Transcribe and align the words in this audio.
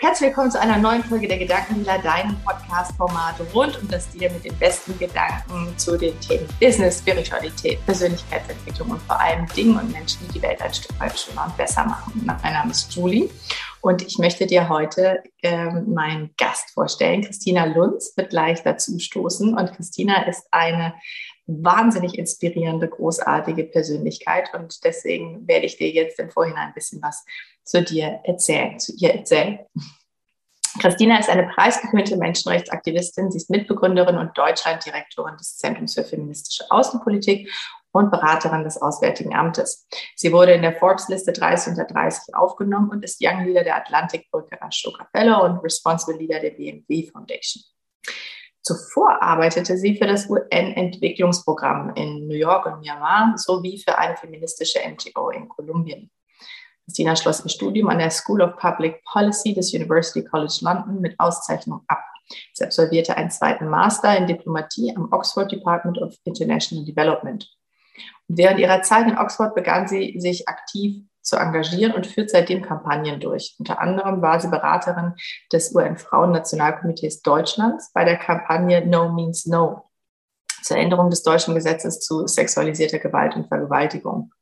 herzlich 0.00 0.28
willkommen 0.28 0.50
zu 0.50 0.60
einer 0.60 0.78
neuen 0.78 1.02
Folge 1.02 1.26
der 1.26 1.38
Gedankendealer, 1.38 2.00
deinem 2.00 2.36
Podcast-Format 2.44 3.34
rund 3.52 3.82
um 3.82 3.88
das 3.88 4.08
Dir 4.10 4.30
mit 4.30 4.44
den 4.44 4.56
besten 4.56 4.96
Gedanken 4.96 5.76
zu 5.76 5.96
den 5.96 6.18
Themen 6.20 6.46
Business, 6.60 7.00
Spiritualität, 7.00 7.84
Persönlichkeitsentwicklung 7.84 8.90
und 8.90 9.02
vor 9.02 9.20
allem 9.20 9.46
Dingen 9.56 9.76
und 9.76 9.90
Menschen, 9.90 10.20
die 10.28 10.34
die 10.34 10.42
Welt 10.42 10.62
ein 10.62 10.72
Stück 10.72 10.98
weit 11.00 11.18
schöner 11.18 11.46
und 11.46 11.56
besser 11.56 11.84
machen. 11.84 12.12
Mein 12.24 12.52
Name 12.52 12.70
ist 12.70 12.94
Julie 12.94 13.28
und 13.80 14.02
ich 14.06 14.18
möchte 14.18 14.46
dir 14.46 14.68
heute 14.68 15.22
ähm, 15.42 15.92
meinen 15.92 16.30
Gast 16.36 16.70
vorstellen. 16.70 17.22
Christina 17.22 17.64
Lunz 17.64 18.12
wird 18.16 18.30
gleich 18.30 18.62
dazu 18.62 18.98
stoßen 19.00 19.56
und 19.56 19.72
Christina 19.74 20.28
ist 20.28 20.46
eine 20.52 20.94
wahnsinnig 21.48 22.16
inspirierende, 22.16 22.88
großartige 22.88 23.64
Persönlichkeit 23.64 24.54
und 24.54 24.84
deswegen 24.84 25.48
werde 25.48 25.66
ich 25.66 25.76
dir 25.76 25.90
jetzt 25.90 26.20
im 26.20 26.30
Vorhinein 26.30 26.68
ein 26.68 26.74
bisschen 26.74 27.02
was 27.02 27.24
zu 27.68 27.82
dir 27.82 28.20
erzählen, 28.24 28.78
zu 28.78 28.94
ihr 28.96 29.14
erzählen. 29.14 29.58
Christina 30.80 31.18
ist 31.18 31.28
eine 31.28 31.48
preisgekrönte 31.48 32.16
Menschenrechtsaktivistin. 32.16 33.30
Sie 33.30 33.38
ist 33.38 33.50
Mitbegründerin 33.50 34.16
und 34.16 34.36
Deutschlanddirektorin 34.36 35.36
des 35.36 35.58
Zentrums 35.58 35.94
für 35.94 36.04
feministische 36.04 36.64
Außenpolitik 36.70 37.50
und 37.92 38.10
Beraterin 38.10 38.64
des 38.64 38.80
Auswärtigen 38.80 39.34
Amtes. 39.34 39.86
Sie 40.14 40.32
wurde 40.32 40.52
in 40.52 40.62
der 40.62 40.76
Forbes-Liste 40.76 41.32
30 41.32 41.72
unter 41.72 41.84
30 41.84 42.34
aufgenommen 42.34 42.90
und 42.90 43.04
ist 43.04 43.18
Young 43.20 43.44
Leader 43.44 43.64
der 43.64 43.76
Atlantikbrücke 43.76 44.60
Ashoka 44.62 45.08
Fellow 45.12 45.44
und 45.44 45.58
Responsible 45.58 46.16
Leader 46.16 46.40
der 46.40 46.50
BMW 46.50 47.10
Foundation. 47.10 47.62
Zuvor 48.62 49.22
arbeitete 49.22 49.76
sie 49.76 49.96
für 49.96 50.06
das 50.06 50.28
UN-Entwicklungsprogramm 50.28 51.94
in 51.96 52.28
New 52.28 52.34
York 52.34 52.66
und 52.66 52.80
Myanmar 52.80 53.34
sowie 53.36 53.82
für 53.82 53.96
eine 53.96 54.16
feministische 54.16 54.80
NGO 54.86 55.30
in 55.30 55.48
Kolumbien. 55.48 56.10
Christina 56.88 57.14
schloss 57.16 57.44
ihr 57.44 57.50
Studium 57.50 57.90
an 57.90 57.98
der 57.98 58.10
School 58.10 58.40
of 58.40 58.56
Public 58.56 59.04
Policy 59.04 59.52
des 59.52 59.74
University 59.74 60.24
College 60.24 60.58
London 60.62 61.02
mit 61.02 61.20
Auszeichnung 61.20 61.82
ab. 61.86 62.02
Sie 62.54 62.64
absolvierte 62.64 63.14
einen 63.14 63.30
zweiten 63.30 63.68
Master 63.68 64.16
in 64.16 64.26
Diplomatie 64.26 64.96
am 64.96 65.12
Oxford 65.12 65.52
Department 65.52 65.98
of 65.98 66.14
International 66.24 66.86
Development. 66.86 67.46
Und 68.26 68.38
während 68.38 68.58
ihrer 68.58 68.80
Zeit 68.80 69.06
in 69.06 69.18
Oxford 69.18 69.54
begann 69.54 69.86
sie, 69.86 70.18
sich 70.18 70.48
aktiv 70.48 71.04
zu 71.20 71.36
engagieren 71.36 71.92
und 71.92 72.06
führt 72.06 72.30
seitdem 72.30 72.62
Kampagnen 72.62 73.20
durch. 73.20 73.54
Unter 73.58 73.80
anderem 73.80 74.22
war 74.22 74.40
sie 74.40 74.48
Beraterin 74.48 75.12
des 75.52 75.74
UN-Frauen-Nationalkomitees 75.74 77.20
Deutschlands 77.20 77.92
bei 77.92 78.06
der 78.06 78.16
Kampagne 78.16 78.86
No 78.86 79.12
Means 79.12 79.44
No 79.44 79.90
zur 80.62 80.78
Änderung 80.78 81.10
des 81.10 81.22
deutschen 81.22 81.54
Gesetzes 81.54 82.00
zu 82.00 82.26
sexualisierter 82.26 82.98
Gewalt 82.98 83.36
und 83.36 83.48
Vergewaltigung. 83.48 84.32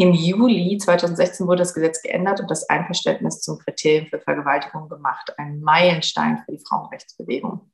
Im 0.00 0.12
Juli 0.12 0.78
2016 0.78 1.48
wurde 1.48 1.58
das 1.58 1.74
Gesetz 1.74 2.00
geändert 2.00 2.38
und 2.38 2.48
das 2.48 2.68
Einverständnis 2.68 3.40
zum 3.40 3.58
Kriterium 3.58 4.06
für 4.06 4.20
Vergewaltigung 4.20 4.88
gemacht. 4.88 5.34
Ein 5.38 5.60
Meilenstein 5.60 6.38
für 6.38 6.52
die 6.52 6.64
Frauenrechtsbewegung. 6.64 7.68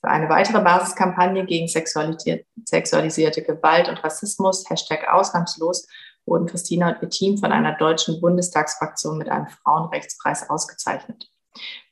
Für 0.00 0.08
eine 0.08 0.30
weitere 0.30 0.62
Basiskampagne 0.62 1.44
gegen 1.44 1.68
sexualisierte 1.68 3.42
Gewalt 3.42 3.90
und 3.90 4.02
Rassismus, 4.02 4.64
Hashtag 4.70 5.12
ausnahmslos, 5.12 5.86
wurden 6.24 6.46
Christina 6.46 6.88
und 6.88 7.02
ihr 7.02 7.10
Team 7.10 7.36
von 7.36 7.52
einer 7.52 7.76
deutschen 7.76 8.18
Bundestagsfraktion 8.18 9.18
mit 9.18 9.28
einem 9.28 9.48
Frauenrechtspreis 9.48 10.48
ausgezeichnet. 10.48 11.30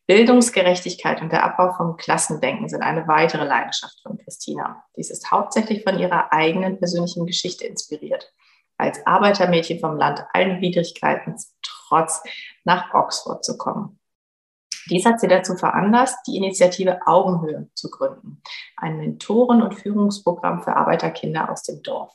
Bildungsgerechtigkeit 0.07 1.21
und 1.21 1.33
der 1.33 1.45
Abbau 1.45 1.77
vom 1.77 1.99
Klassendenken 1.99 2.71
sind 2.71 2.81
eine 2.81 3.07
weitere 3.09 3.45
Leidenschaft 3.45 4.01
von 4.03 4.17
Christina. 4.17 4.85
Dies 4.97 5.11
ist 5.11 5.31
hauptsächlich 5.31 5.83
von 5.83 5.99
ihrer 5.99 6.33
eigenen 6.33 6.79
persönlichen 6.79 7.27
Geschichte 7.27 7.67
inspiriert 7.67 8.33
als 8.79 9.07
Arbeitermädchen 9.07 9.81
vom 9.81 9.97
Land 9.97 10.25
allen 10.33 10.61
Widrigkeiten 10.61 11.37
trotz 11.63 12.23
nach 12.65 12.95
Oxford 12.95 13.45
zu 13.45 13.57
kommen. 13.57 13.99
Dies 14.89 15.05
hat 15.05 15.21
sie 15.21 15.29
dazu 15.29 15.57
veranlasst, 15.57 16.19
die 16.27 16.37
Initiative 16.37 17.01
Augenhöhe 17.07 17.69
zu 17.75 17.91
gründen, 17.91 18.41
ein 18.77 18.99
Mentoren- 18.99 19.63
und 19.63 19.75
Führungsprogramm 19.75 20.63
für 20.63 20.77
Arbeiterkinder 20.77 21.51
aus 21.51 21.65
dem 21.65 21.83
Dorf. 21.83 22.13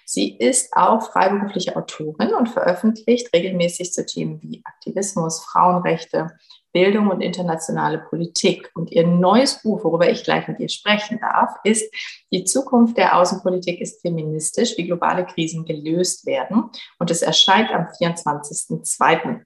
Sie 0.06 0.38
ist 0.38 0.73
auch 0.73 1.11
freiberufliche 1.11 1.75
Autorin 1.75 2.34
und 2.34 2.50
veröffentlicht 2.50 3.34
regelmäßig 3.34 3.94
zu 3.94 4.06
Themen 4.06 4.41
wie 4.41 4.61
Aktivismus, 4.66 5.44
Frauenrechte, 5.44 6.31
Bildung 6.73 7.09
und 7.09 7.22
internationale 7.22 8.00
Politik. 8.00 8.72
Und 8.73 8.91
ihr 8.91 9.07
neues 9.07 9.62
Buch, 9.62 9.83
worüber 9.83 10.09
ich 10.09 10.23
gleich 10.23 10.47
mit 10.47 10.59
ihr 10.59 10.69
sprechen 10.69 11.19
darf, 11.19 11.56
ist 11.63 11.94
Die 12.31 12.44
Zukunft 12.44 12.97
der 12.97 13.17
Außenpolitik 13.17 13.79
ist 13.79 14.01
feministisch, 14.01 14.75
wie 14.78 14.88
globale 14.88 15.25
Krisen 15.25 15.66
gelöst 15.66 16.25
werden. 16.25 16.72
Und 17.00 17.12
es 17.12 17.22
erscheint 17.22 17.72
am 17.72 17.88
24.02. 17.88 19.41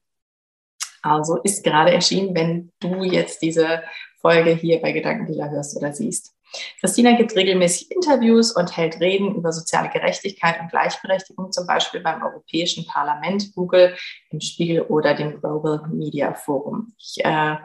Also 1.02 1.38
ist 1.44 1.64
gerade 1.64 1.92
erschienen, 1.92 2.34
wenn 2.36 2.72
du 2.80 3.04
jetzt 3.04 3.42
diese 3.42 3.84
Folge 4.20 4.52
hier 4.52 4.82
bei 4.82 4.94
Gedankendealer 4.94 5.52
hörst 5.52 5.78
oder 5.78 5.94
siehst. 5.94 6.37
Christina 6.80 7.14
gibt 7.14 7.36
regelmäßig 7.36 7.92
Interviews 7.92 8.56
und 8.56 8.76
hält 8.76 9.00
Reden 9.00 9.36
über 9.36 9.52
soziale 9.52 9.90
Gerechtigkeit 9.90 10.60
und 10.60 10.70
Gleichberechtigung, 10.70 11.52
zum 11.52 11.68
Beispiel 11.68 12.02
beim 12.02 12.24
Europäischen 12.24 12.86
Parlament, 12.86 13.54
Google, 13.54 13.96
im 14.30 14.40
Spiegel 14.40 14.82
oder 14.84 15.14
dem 15.14 15.40
Global 15.40 15.88
Media 15.90 16.34
Forum. 16.34 16.94
Ich 16.98 17.24
äh, 17.24 17.58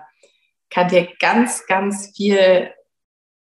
kann 0.71 0.89
dir 0.89 1.09
ganz, 1.21 1.67
ganz 1.67 2.13
viel 2.17 2.73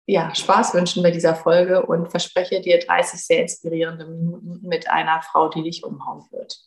ja, 0.05 0.33
Spaß 0.35 0.73
wünschen 0.73 1.03
bei 1.03 1.11
dieser 1.11 1.35
Folge 1.35 1.85
und 1.85 2.09
verspreche 2.09 2.59
dir 2.59 2.79
30 2.79 3.19
sehr 3.19 3.41
inspirierende 3.43 4.05
Minuten 4.05 4.67
mit 4.67 4.89
einer 4.89 5.21
Frau, 5.21 5.47
die 5.47 5.63
dich 5.63 5.83
umhauen 5.83 6.25
wird. 6.31 6.59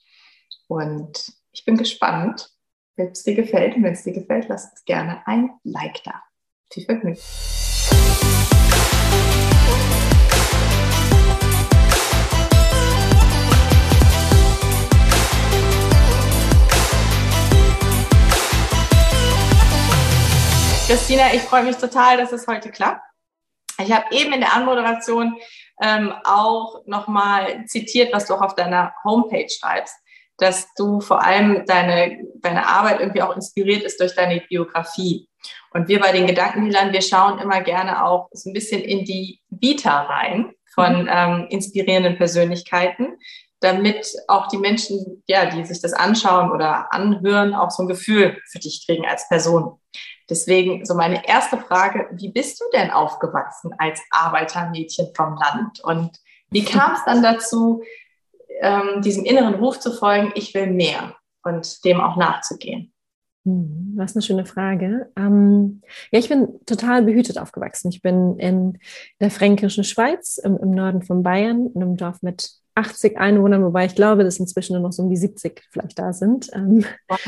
Und 0.69 1.33
ich 1.53 1.65
bin 1.65 1.77
gespannt, 1.77 2.51
wenn 2.97 3.09
es 3.09 3.23
dir 3.25 3.35
gefällt. 3.35 3.77
Und 3.77 3.83
wenn 3.83 3.93
es 3.93 4.05
dir 4.05 4.13
gefällt, 4.13 4.47
lass 4.49 4.71
uns 4.71 4.85
gerne 4.85 5.27
ein 5.27 5.51
Like 5.63 6.03
da. 6.05 6.23
Viel 6.73 6.85
Vergnügen. 6.85 7.21
Christina, 20.87 21.33
ich 21.33 21.41
freue 21.41 21.63
mich 21.63 21.77
total, 21.77 22.19
dass 22.19 22.31
es 22.33 22.47
heute 22.47 22.71
klappt. 22.71 23.01
Ich 23.83 23.91
habe 23.91 24.05
eben 24.11 24.35
in 24.35 24.41
der 24.41 24.55
Anmoderation 24.55 25.35
ähm, 25.83 26.13
auch 26.25 26.85
nochmal 26.85 27.65
zitiert, 27.67 28.13
was 28.13 28.27
du 28.27 28.35
auch 28.35 28.43
auf 28.43 28.55
deiner 28.55 28.93
Homepage 29.03 29.49
schreibst, 29.49 29.95
dass 30.37 30.69
du 30.77 31.01
vor 31.01 31.25
allem 31.25 31.65
deine, 31.65 32.19
deine 32.37 32.69
Arbeit 32.69 33.01
irgendwie 33.01 33.23
auch 33.23 33.35
inspiriert 33.35 33.83
ist 33.83 33.99
durch 33.99 34.15
deine 34.15 34.43
Biografie. 34.43 35.27
Und 35.71 35.89
wir 35.89 36.01
bei 36.01 36.13
den 36.13 36.27
Gedankendealern, 36.27 36.93
wir 36.93 37.03
schauen 37.03 37.39
immer 37.39 37.63
gerne 37.63 38.05
auch 38.05 38.29
so 38.33 38.51
ein 38.51 38.53
bisschen 38.53 38.83
in 38.83 39.07
die 39.07 39.41
Vita 39.49 40.03
rein 40.03 40.53
von 40.75 41.05
mhm. 41.05 41.11
ähm, 41.11 41.47
inspirierenden 41.49 42.19
Persönlichkeiten, 42.19 43.17
damit 43.61 44.07
auch 44.29 44.49
die 44.49 44.59
Menschen, 44.59 45.23
ja, 45.27 45.47
die 45.47 45.65
sich 45.65 45.81
das 45.81 45.95
anschauen 45.95 46.53
oder 46.53 46.93
anhören, 46.93 47.55
auch 47.55 47.71
so 47.71 47.85
ein 47.85 47.89
Gefühl 47.89 48.39
für 48.53 48.59
dich 48.59 48.85
kriegen 48.85 49.07
als 49.07 49.27
Person. 49.31 49.81
Deswegen 50.31 50.85
so 50.85 50.95
meine 50.95 51.27
erste 51.29 51.59
Frage, 51.59 52.09
wie 52.13 52.31
bist 52.31 52.61
du 52.61 52.65
denn 52.73 52.91
aufgewachsen 52.91 53.73
als 53.79 54.01
Arbeitermädchen 54.11 55.09
vom 55.15 55.37
Land? 55.37 55.81
Und 55.83 56.19
wie 56.51 56.65
kam 56.65 56.93
es 56.93 57.05
dann 57.05 57.23
dazu, 57.23 57.83
ähm, 58.61 59.03
diesem 59.03 59.25
inneren 59.25 59.55
Ruf 59.55 59.81
zu 59.81 59.93
folgen, 59.93 60.33
ich 60.35 60.55
will 60.55 60.69
mehr 60.69 61.15
und 61.43 61.85
dem 61.85 62.01
auch 62.01 62.17
nachzugehen? 62.17 62.93
Hm, 63.45 63.93
was 63.97 64.17
eine 64.17 64.23
schöne 64.23 64.47
Frage. 64.47 65.11
Ähm, 65.17 65.83
ja, 66.11 66.19
ich 66.19 66.31
bin 66.31 66.61
total 66.65 67.03
behütet 67.03 67.39
aufgewachsen. 67.39 67.91
Ich 67.91 68.01
bin 68.01 68.39
in 68.39 68.79
der 69.21 69.31
fränkischen 69.31 69.85
Schweiz, 69.85 70.39
im, 70.39 70.57
im, 70.57 70.71
Norden 70.71 71.03
von 71.03 71.23
Bayern, 71.23 71.71
in 71.75 71.83
einem 71.83 71.97
Dorf 71.97 72.23
mit 72.23 72.51
80 72.75 73.19
Einwohnern, 73.19 73.63
wobei 73.63 73.85
ich 73.85 73.95
glaube, 73.95 74.25
dass 74.25 74.39
inzwischen 74.39 74.73
nur 74.73 74.83
noch 74.83 74.93
so 74.93 75.03
um 75.03 75.11
die 75.11 75.17
70 75.17 75.63
vielleicht 75.71 75.99
da 75.99 76.13
sind. 76.15 76.51
Ähm, 76.55 76.85
wow. 77.09 77.19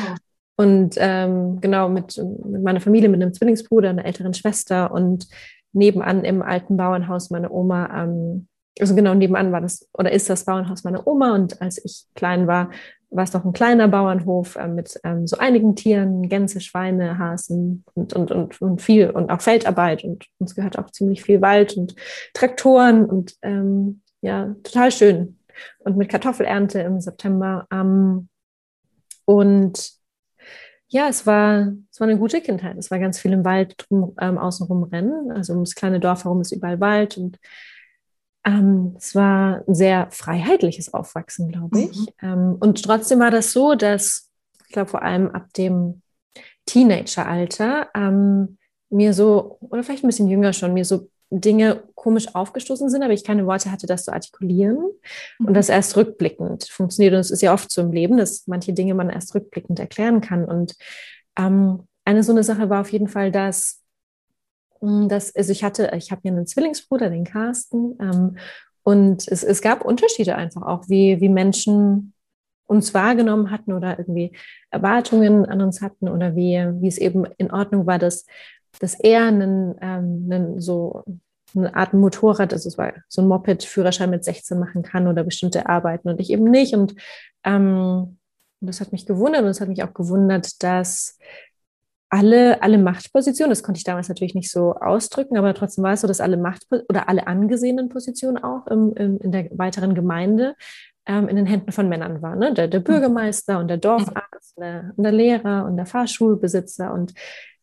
Und 0.56 0.96
ähm, 0.98 1.60
genau 1.60 1.88
mit, 1.88 2.16
mit 2.16 2.62
meiner 2.62 2.80
Familie, 2.80 3.08
mit 3.08 3.20
einem 3.20 3.34
Zwillingsbruder, 3.34 3.90
einer 3.90 4.06
älteren 4.06 4.32
Schwester 4.32 4.90
und 4.90 5.28
nebenan 5.72 6.24
im 6.24 6.42
alten 6.42 6.76
Bauernhaus 6.76 7.30
meine 7.30 7.50
Oma. 7.50 8.04
Ähm, 8.04 8.48
also 8.78 8.94
genau 8.94 9.14
nebenan 9.14 9.52
war 9.52 9.60
das 9.60 9.88
oder 9.92 10.12
ist 10.12 10.28
das 10.28 10.44
Bauernhaus 10.44 10.84
meiner 10.84 11.06
Oma. 11.06 11.34
Und 11.34 11.60
als 11.60 11.82
ich 11.84 12.06
klein 12.14 12.46
war, 12.46 12.70
war 13.10 13.24
es 13.24 13.32
noch 13.32 13.44
ein 13.44 13.52
kleiner 13.52 13.88
Bauernhof 13.88 14.56
äh, 14.56 14.68
mit 14.68 14.98
ähm, 15.04 15.26
so 15.26 15.38
einigen 15.38 15.76
Tieren, 15.76 16.28
Gänse, 16.28 16.60
Schweine, 16.60 17.18
Hasen 17.18 17.84
und, 17.94 18.14
und, 18.14 18.30
und, 18.30 18.60
und 18.60 18.82
viel 18.82 19.10
und 19.10 19.30
auch 19.30 19.40
Feldarbeit. 19.40 20.04
Und 20.04 20.26
uns 20.38 20.54
gehört 20.54 20.78
auch 20.78 20.90
ziemlich 20.90 21.22
viel 21.22 21.40
Wald 21.40 21.76
und 21.76 21.94
Traktoren 22.34 23.04
und 23.04 23.34
ähm, 23.42 24.02
ja, 24.22 24.54
total 24.62 24.90
schön. 24.90 25.38
Und 25.78 25.96
mit 25.96 26.08
Kartoffelernte 26.08 26.80
im 26.80 27.00
September. 27.00 27.66
Ähm, 27.70 28.28
und 29.24 29.96
ja, 30.88 31.08
es 31.08 31.26
war, 31.26 31.72
es 31.90 32.00
war 32.00 32.06
eine 32.08 32.18
gute 32.18 32.40
Kindheit. 32.40 32.76
Es 32.78 32.90
war 32.90 32.98
ganz 32.98 33.18
viel 33.18 33.32
im 33.32 33.44
Wald 33.44 33.74
drum, 33.78 34.14
ähm, 34.20 34.38
außenrum 34.38 34.84
rennen. 34.84 35.32
Also 35.32 35.52
ums 35.54 35.74
kleine 35.74 36.00
Dorf 36.00 36.24
herum 36.24 36.40
ist 36.40 36.52
überall 36.52 36.80
Wald 36.80 37.18
und 37.18 37.38
ähm, 38.44 38.94
es 38.96 39.14
war 39.14 39.64
ein 39.66 39.74
sehr 39.74 40.08
freiheitliches 40.10 40.94
Aufwachsen, 40.94 41.50
glaube 41.50 41.80
ich. 41.80 41.98
Mhm. 41.98 42.06
Ähm, 42.22 42.56
und 42.60 42.84
trotzdem 42.84 43.18
war 43.18 43.32
das 43.32 43.52
so, 43.52 43.74
dass 43.74 44.30
ich 44.66 44.72
glaube 44.72 44.90
vor 44.90 45.02
allem 45.02 45.30
ab 45.30 45.52
dem 45.54 46.02
Teenageralter 46.66 47.88
ähm, 47.94 48.58
mir 48.90 49.12
so, 49.12 49.58
oder 49.60 49.82
vielleicht 49.82 50.04
ein 50.04 50.08
bisschen 50.08 50.28
jünger 50.28 50.52
schon, 50.52 50.74
mir 50.74 50.84
so 50.84 51.08
Dinge 51.30 51.82
komisch 51.94 52.34
aufgestoßen 52.34 52.88
sind, 52.88 53.02
aber 53.02 53.12
ich 53.12 53.24
keine 53.24 53.46
Worte 53.46 53.72
hatte, 53.72 53.86
das 53.86 54.04
zu 54.04 54.12
artikulieren 54.12 54.78
mhm. 55.38 55.46
und 55.46 55.54
das 55.54 55.68
erst 55.68 55.96
rückblickend 55.96 56.64
funktioniert. 56.64 57.14
Und 57.14 57.20
es 57.20 57.30
ist 57.30 57.42
ja 57.42 57.52
oft 57.52 57.70
so 57.70 57.82
im 57.82 57.92
Leben, 57.92 58.16
dass 58.16 58.46
manche 58.46 58.72
Dinge 58.72 58.94
man 58.94 59.10
erst 59.10 59.34
rückblickend 59.34 59.80
erklären 59.80 60.20
kann. 60.20 60.44
Und 60.44 60.74
ähm, 61.36 61.82
eine 62.04 62.22
so 62.22 62.32
eine 62.32 62.44
Sache 62.44 62.70
war 62.70 62.80
auf 62.80 62.92
jeden 62.92 63.08
Fall, 63.08 63.32
dass, 63.32 63.82
hm, 64.80 65.08
dass 65.08 65.34
also 65.34 65.50
ich 65.50 65.64
hatte, 65.64 65.90
ich 65.96 66.12
habe 66.12 66.20
mir 66.24 66.36
einen 66.36 66.46
Zwillingsbruder, 66.46 67.10
den 67.10 67.24
Carsten, 67.24 67.96
ähm, 68.00 68.36
und 68.86 69.26
es, 69.26 69.42
es 69.42 69.62
gab 69.62 69.84
Unterschiede 69.84 70.36
einfach 70.36 70.62
auch, 70.62 70.84
wie, 70.88 71.20
wie 71.20 71.28
Menschen 71.28 72.12
uns 72.66 72.94
wahrgenommen 72.94 73.50
hatten 73.50 73.72
oder 73.72 73.98
irgendwie 73.98 74.30
Erwartungen 74.70 75.44
an 75.44 75.60
uns 75.60 75.82
hatten 75.82 76.08
oder 76.08 76.36
wie, 76.36 76.64
wie 76.80 76.86
es 76.86 76.98
eben 76.98 77.24
in 77.36 77.50
Ordnung 77.50 77.88
war, 77.88 77.98
dass 77.98 78.26
dass 78.80 78.94
er 78.98 79.26
einen, 79.26 79.74
ähm, 79.80 80.28
einen 80.30 80.60
so 80.60 81.04
eine 81.54 81.74
Art 81.74 81.94
Motorrad, 81.94 82.52
also 82.52 82.70
so 82.70 83.22
ein 83.22 83.28
Moped-Führerschein 83.28 84.10
mit 84.10 84.24
16 84.24 84.58
machen 84.58 84.82
kann 84.82 85.06
oder 85.08 85.24
bestimmte 85.24 85.68
Arbeiten 85.68 86.08
und 86.08 86.20
ich 86.20 86.30
eben 86.30 86.50
nicht. 86.50 86.74
Und 86.74 86.94
ähm, 87.44 88.18
das 88.60 88.80
hat 88.80 88.92
mich 88.92 89.06
gewundert 89.06 89.42
und 89.42 89.48
es 89.48 89.60
hat 89.60 89.68
mich 89.68 89.82
auch 89.82 89.94
gewundert, 89.94 90.62
dass 90.62 91.18
alle, 92.08 92.62
alle 92.62 92.78
Machtpositionen, 92.78 93.50
das 93.50 93.62
konnte 93.62 93.78
ich 93.78 93.84
damals 93.84 94.08
natürlich 94.08 94.34
nicht 94.34 94.50
so 94.50 94.74
ausdrücken, 94.74 95.36
aber 95.36 95.54
trotzdem 95.54 95.84
war 95.84 95.92
es 95.92 96.02
so, 96.02 96.06
dass 96.06 96.20
alle 96.20 96.36
Macht 96.36 96.66
oder 96.88 97.08
alle 97.08 97.26
angesehenen 97.26 97.88
Positionen 97.88 98.38
auch 98.38 98.66
im, 98.68 98.94
im, 98.94 99.18
in 99.18 99.32
der 99.32 99.48
weiteren 99.52 99.94
Gemeinde 99.94 100.54
ähm, 101.06 101.28
in 101.28 101.36
den 101.36 101.46
Händen 101.46 101.72
von 101.72 101.88
Männern 101.88 102.22
waren. 102.22 102.38
Ne? 102.38 102.54
Der, 102.54 102.68
der 102.68 102.80
Bürgermeister 102.80 103.58
und 103.58 103.68
der 103.68 103.78
Dorfarzt, 103.78 104.56
der, 104.58 104.92
und 104.96 105.02
der 105.02 105.12
Lehrer 105.12 105.66
und 105.66 105.76
der 105.76 105.86
Fahrschulbesitzer 105.86 106.92
und 106.92 107.12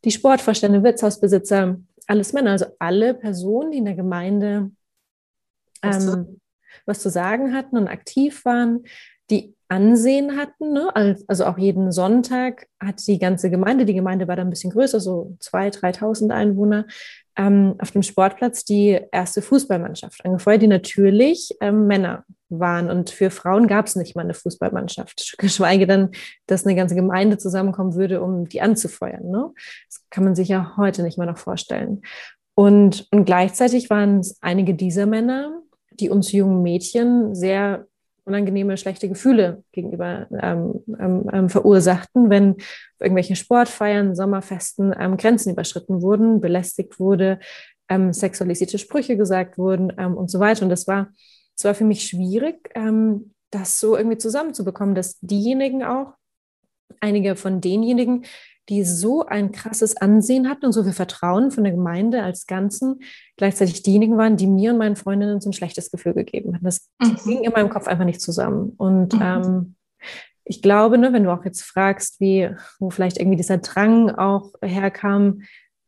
die 0.04 0.12
Sportvorstände, 0.12 0.84
Wirtshausbesitzer, 0.84 1.78
alles 2.08 2.34
Männer, 2.34 2.52
also 2.52 2.66
alle 2.80 3.14
Personen, 3.14 3.72
die 3.72 3.78
in 3.78 3.86
der 3.86 3.96
Gemeinde 3.96 4.72
ähm, 5.82 6.40
was 6.86 7.02
zu 7.02 7.10
sagen 7.10 7.54
hatten 7.54 7.78
und 7.78 7.88
aktiv 7.88 8.46
waren, 8.46 8.84
die 9.30 9.56
Ansehen 9.70 10.38
hatten. 10.38 10.74
Ne? 10.74 10.92
Also 11.28 11.46
auch 11.46 11.58
jeden 11.58 11.92
Sonntag 11.92 12.68
hat 12.80 13.06
die 13.08 13.20
ganze 13.20 13.50
Gemeinde, 13.50 13.86
die 13.86 13.94
Gemeinde 13.94 14.28
war 14.28 14.36
da 14.36 14.42
ein 14.42 14.50
bisschen 14.50 14.72
größer, 14.72 15.00
so 15.00 15.38
2.000, 15.42 15.80
3.000 16.00 16.32
Einwohner, 16.32 16.86
ähm, 17.36 17.76
auf 17.80 17.92
dem 17.92 18.04
Sportplatz 18.04 18.66
die 18.66 19.00
erste 19.12 19.42
Fußballmannschaft 19.42 20.24
angefeuert, 20.26 20.62
die 20.62 20.68
natürlich 20.68 21.56
ähm, 21.62 21.88
Männer 21.88 22.26
waren. 22.60 22.90
Und 22.90 23.10
für 23.10 23.30
Frauen 23.30 23.68
gab 23.68 23.88
es 23.88 23.96
nicht 23.96 24.16
mal 24.16 24.24
eine 24.24 24.34
Fußballmannschaft, 24.34 25.36
geschweige 25.38 25.88
denn, 25.88 26.10
dass 26.48 26.66
eine 26.66 26.76
ganze 26.76 26.96
Gemeinde 26.96 27.38
zusammenkommen 27.38 27.96
würde, 27.96 28.22
um 28.22 28.48
die 28.48 28.62
anzufeuern. 28.62 29.30
Ne? 29.30 29.52
Das 29.88 30.04
kann 30.10 30.24
man 30.24 30.36
sich 30.36 30.48
ja 30.50 30.74
heute 30.78 31.04
nicht 31.04 31.18
mal 31.18 31.26
noch 31.26 31.38
vorstellen. 31.38 32.02
Und, 32.56 33.08
und 33.12 33.26
gleichzeitig 33.26 33.90
waren 33.90 34.20
es 34.20 34.38
einige 34.42 34.76
dieser 34.76 35.06
Männer, 35.06 35.62
die 35.92 36.10
uns 36.10 36.32
jungen 36.32 36.62
Mädchen 36.62 37.36
sehr 37.36 37.86
unangenehme, 38.26 38.78
schlechte 38.78 39.10
Gefühle 39.10 39.64
gegenüber 39.72 40.28
ähm, 40.42 40.82
ähm, 41.00 41.30
ähm 41.32 41.50
verursachten, 41.50 42.30
wenn 42.30 42.56
irgendwelche 43.00 43.36
Sportfeiern, 43.36 44.16
Sommerfesten 44.16 44.96
ähm, 44.98 45.18
Grenzen 45.18 45.52
überschritten 45.52 46.02
wurden, 46.02 46.40
belästigt 46.40 47.00
wurde, 47.00 47.40
ähm, 47.90 48.14
sexualisierte 48.14 48.78
Sprüche 48.78 49.18
gesagt 49.18 49.58
wurden 49.58 49.92
ähm, 49.98 50.16
und 50.16 50.32
so 50.32 50.40
weiter. 50.40 50.64
Und 50.64 50.70
das 50.70 50.88
war, 50.88 51.10
das 51.56 51.66
war 51.66 51.76
für 51.76 51.86
mich 51.86 52.06
schwierig, 52.08 52.70
ähm, 52.76 53.34
das 53.52 53.80
so 53.80 53.96
irgendwie 53.96 54.18
zusammenzubekommen, 54.18 54.96
dass 54.96 55.20
diejenigen 55.20 55.84
auch, 55.84 56.14
einige 57.00 57.36
von 57.36 57.60
denjenigen, 57.62 58.26
die 58.70 58.84
so 58.84 59.26
ein 59.26 59.52
krasses 59.52 59.98
Ansehen 59.98 60.50
hatten 60.50 60.66
und 60.66 60.72
so 60.72 60.84
viel 60.84 60.94
Vertrauen 60.94 61.52
von 61.52 61.64
der 61.64 61.74
Gemeinde 61.74 62.24
als 62.24 62.48
Ganzen, 62.48 63.02
gleichzeitig 63.36 63.84
diejenigen 63.84 64.18
waren, 64.18 64.38
die 64.38 64.48
mir 64.48 64.72
und 64.72 64.78
meinen 64.78 64.96
Freundinnen 64.96 65.42
so 65.42 65.50
ein 65.50 65.54
schlechtes 65.54 65.92
Gefühl 65.92 66.14
gegeben 66.14 66.56
haben. 66.56 66.64
Das 66.64 66.90
mhm. 67.02 67.16
ging 67.26 67.44
in 67.44 67.52
meinem 67.52 67.70
Kopf 67.70 67.88
einfach 67.88 68.06
nicht 68.06 68.22
zusammen. 68.22 68.74
Und 68.78 69.14
mhm. 69.14 69.22
ähm, 69.22 69.76
ich 70.46 70.62
glaube, 70.62 70.98
ne, 70.98 71.12
wenn 71.14 71.24
du 71.24 71.32
auch 71.32 71.44
jetzt 71.46 71.62
fragst, 71.62 72.20
wie, 72.20 72.50
wo 72.80 72.90
vielleicht 72.90 73.18
irgendwie 73.18 73.38
dieser 73.38 73.58
Drang 73.58 74.12
auch 74.12 74.54
herkam, 74.62 75.42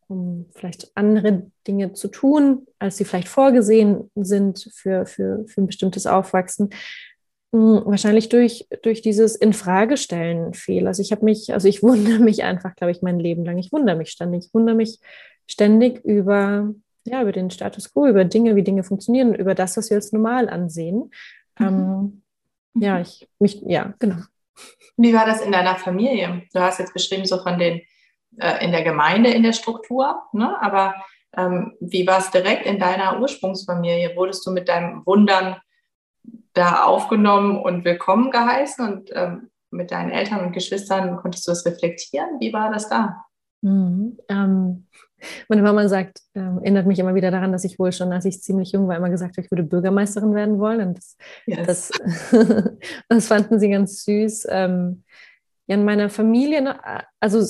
um 0.08 0.46
vielleicht 0.54 0.92
andere 0.96 1.52
Dinge 1.68 1.94
zu 1.94 2.08
tun, 2.08 2.68
als 2.80 2.98
sie 2.98 3.06
vielleicht 3.06 3.28
vorgesehen 3.28 4.10
sind 4.16 4.70
für, 4.74 5.06
für, 5.06 5.46
für 5.48 5.62
ein 5.62 5.68
bestimmtes 5.68 6.06
Aufwachsen, 6.06 6.70
hm, 7.52 7.84
wahrscheinlich 7.86 8.30
durch, 8.30 8.68
durch 8.84 9.02
dieses 9.02 9.36
Infragestellen 9.36 10.54
viel. 10.54 10.88
Also 10.88 11.02
ich 11.02 11.12
habe 11.12 11.24
mich, 11.26 11.54
also 11.54 11.68
ich 11.68 11.82
wundere 11.84 12.20
mich 12.20 12.44
einfach, 12.44 12.76
glaube 12.76 12.92
ich, 12.92 13.02
mein 13.02 13.20
Leben 13.20 13.46
lang. 13.46 13.58
Ich 13.58 13.72
wundere 13.72 13.96
mich 13.96 14.10
ständig. 14.10 14.46
Ich 14.48 14.54
wundere 14.54 14.76
mich 14.76 15.00
ständig 15.48 16.04
über, 16.04 16.74
ja, 17.06 17.22
über 17.22 17.32
den 17.32 17.50
Status 17.50 17.94
quo, 17.94 18.08
über 18.08 18.26
Dinge, 18.26 18.56
wie 18.56 18.64
Dinge 18.64 18.84
funktionieren, 18.84 19.34
über 19.34 19.56
das, 19.56 19.78
was 19.78 19.90
wir 19.90 19.98
als 19.98 20.12
normal 20.12 20.50
ansehen. 20.50 21.12
Mhm. 21.60 21.66
Ähm, 21.66 22.22
ja, 22.76 23.00
ich 23.00 23.28
mich, 23.40 23.62
ja, 23.66 23.94
genau. 24.00 24.18
Wie 24.98 25.14
war 25.14 25.26
das 25.26 25.42
in 25.42 25.52
deiner 25.52 25.76
Familie? 25.78 26.44
Du 26.54 26.60
hast 26.60 26.80
jetzt 26.80 26.94
beschrieben, 26.94 27.26
so 27.26 27.42
von 27.42 27.58
den 27.60 27.82
äh, 28.38 28.64
in 28.64 28.72
der 28.72 28.84
Gemeinde, 28.84 29.30
in 29.30 29.44
der 29.44 29.54
Struktur, 29.54 30.24
ne? 30.34 30.56
aber 30.62 30.96
ähm, 31.38 31.74
wie 31.80 32.08
war 32.08 32.20
es 32.20 32.32
direkt 32.32 32.66
in 32.66 32.80
deiner 32.80 33.20
Ursprungsfamilie? 33.20 34.16
Wurdest 34.16 34.46
du 34.46 34.52
mit 34.52 34.70
deinem 34.70 35.06
Wundern 35.06 35.58
da 36.54 36.84
aufgenommen 36.84 37.60
und 37.60 37.84
willkommen 37.84 38.32
geheißen 38.32 38.86
und 38.86 39.12
ähm, 39.14 39.50
mit 39.72 39.92
deinen 39.92 40.12
Eltern 40.12 40.46
und 40.46 40.54
Geschwistern 40.54 41.18
konntest 41.18 41.48
du 41.48 41.52
das 41.52 41.66
reflektieren? 41.66 42.40
Wie 42.40 42.54
war 42.54 42.72
das 42.72 42.88
da? 42.88 43.26
Mhm, 43.62 44.18
ähm, 44.30 44.88
meine 45.50 45.62
Mama 45.62 45.88
sagt, 45.88 46.22
äh, 46.34 46.40
erinnert 46.40 46.86
mich 46.86 47.00
immer 47.00 47.16
wieder 47.16 47.32
daran, 47.32 47.52
dass 47.52 47.64
ich 47.64 47.80
wohl 47.80 47.92
schon, 47.92 48.12
als 48.14 48.26
ich 48.26 48.42
ziemlich 48.42 48.72
jung 48.72 48.88
war, 48.88 48.98
immer 48.98 49.10
gesagt 49.10 49.38
habe, 49.38 49.46
ich 49.46 49.52
würde 49.52 49.64
Bürgermeisterin 49.64 50.34
werden 50.34 50.60
wollen. 50.60 50.82
Und 50.82 50.98
das, 50.98 51.18
yes. 51.46 51.68
das, 51.68 51.92
das 53.10 53.28
fanden 53.28 53.60
sie 53.60 53.70
ganz 53.70 54.04
süß. 54.04 54.48
Ähm, 54.50 55.04
ja, 55.68 55.76
in 55.76 55.86
meiner 55.86 56.10
Familie, 56.10 56.62
ne, 56.62 56.80
also 57.20 57.44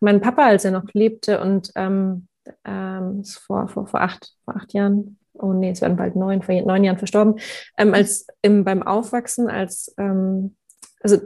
mein 0.00 0.20
Papa, 0.20 0.46
als 0.46 0.64
er 0.64 0.70
noch 0.70 0.84
lebte 0.92 1.40
und 1.40 1.72
ähm, 1.74 2.28
ähm, 2.64 3.24
vor, 3.24 3.68
vor, 3.68 3.86
vor, 3.86 4.00
acht, 4.00 4.32
vor 4.44 4.56
acht 4.56 4.72
Jahren, 4.72 5.18
oh 5.34 5.52
nee, 5.52 5.70
es 5.70 5.80
werden 5.80 5.96
bald 5.96 6.16
neun, 6.16 6.42
vor 6.42 6.54
neun 6.54 6.84
Jahren 6.84 6.98
verstorben, 6.98 7.38
ähm, 7.76 7.94
als 7.94 8.26
im, 8.42 8.64
beim 8.64 8.82
Aufwachsen, 8.82 9.48
als, 9.48 9.94
ähm, 9.98 10.56
also 11.00 11.18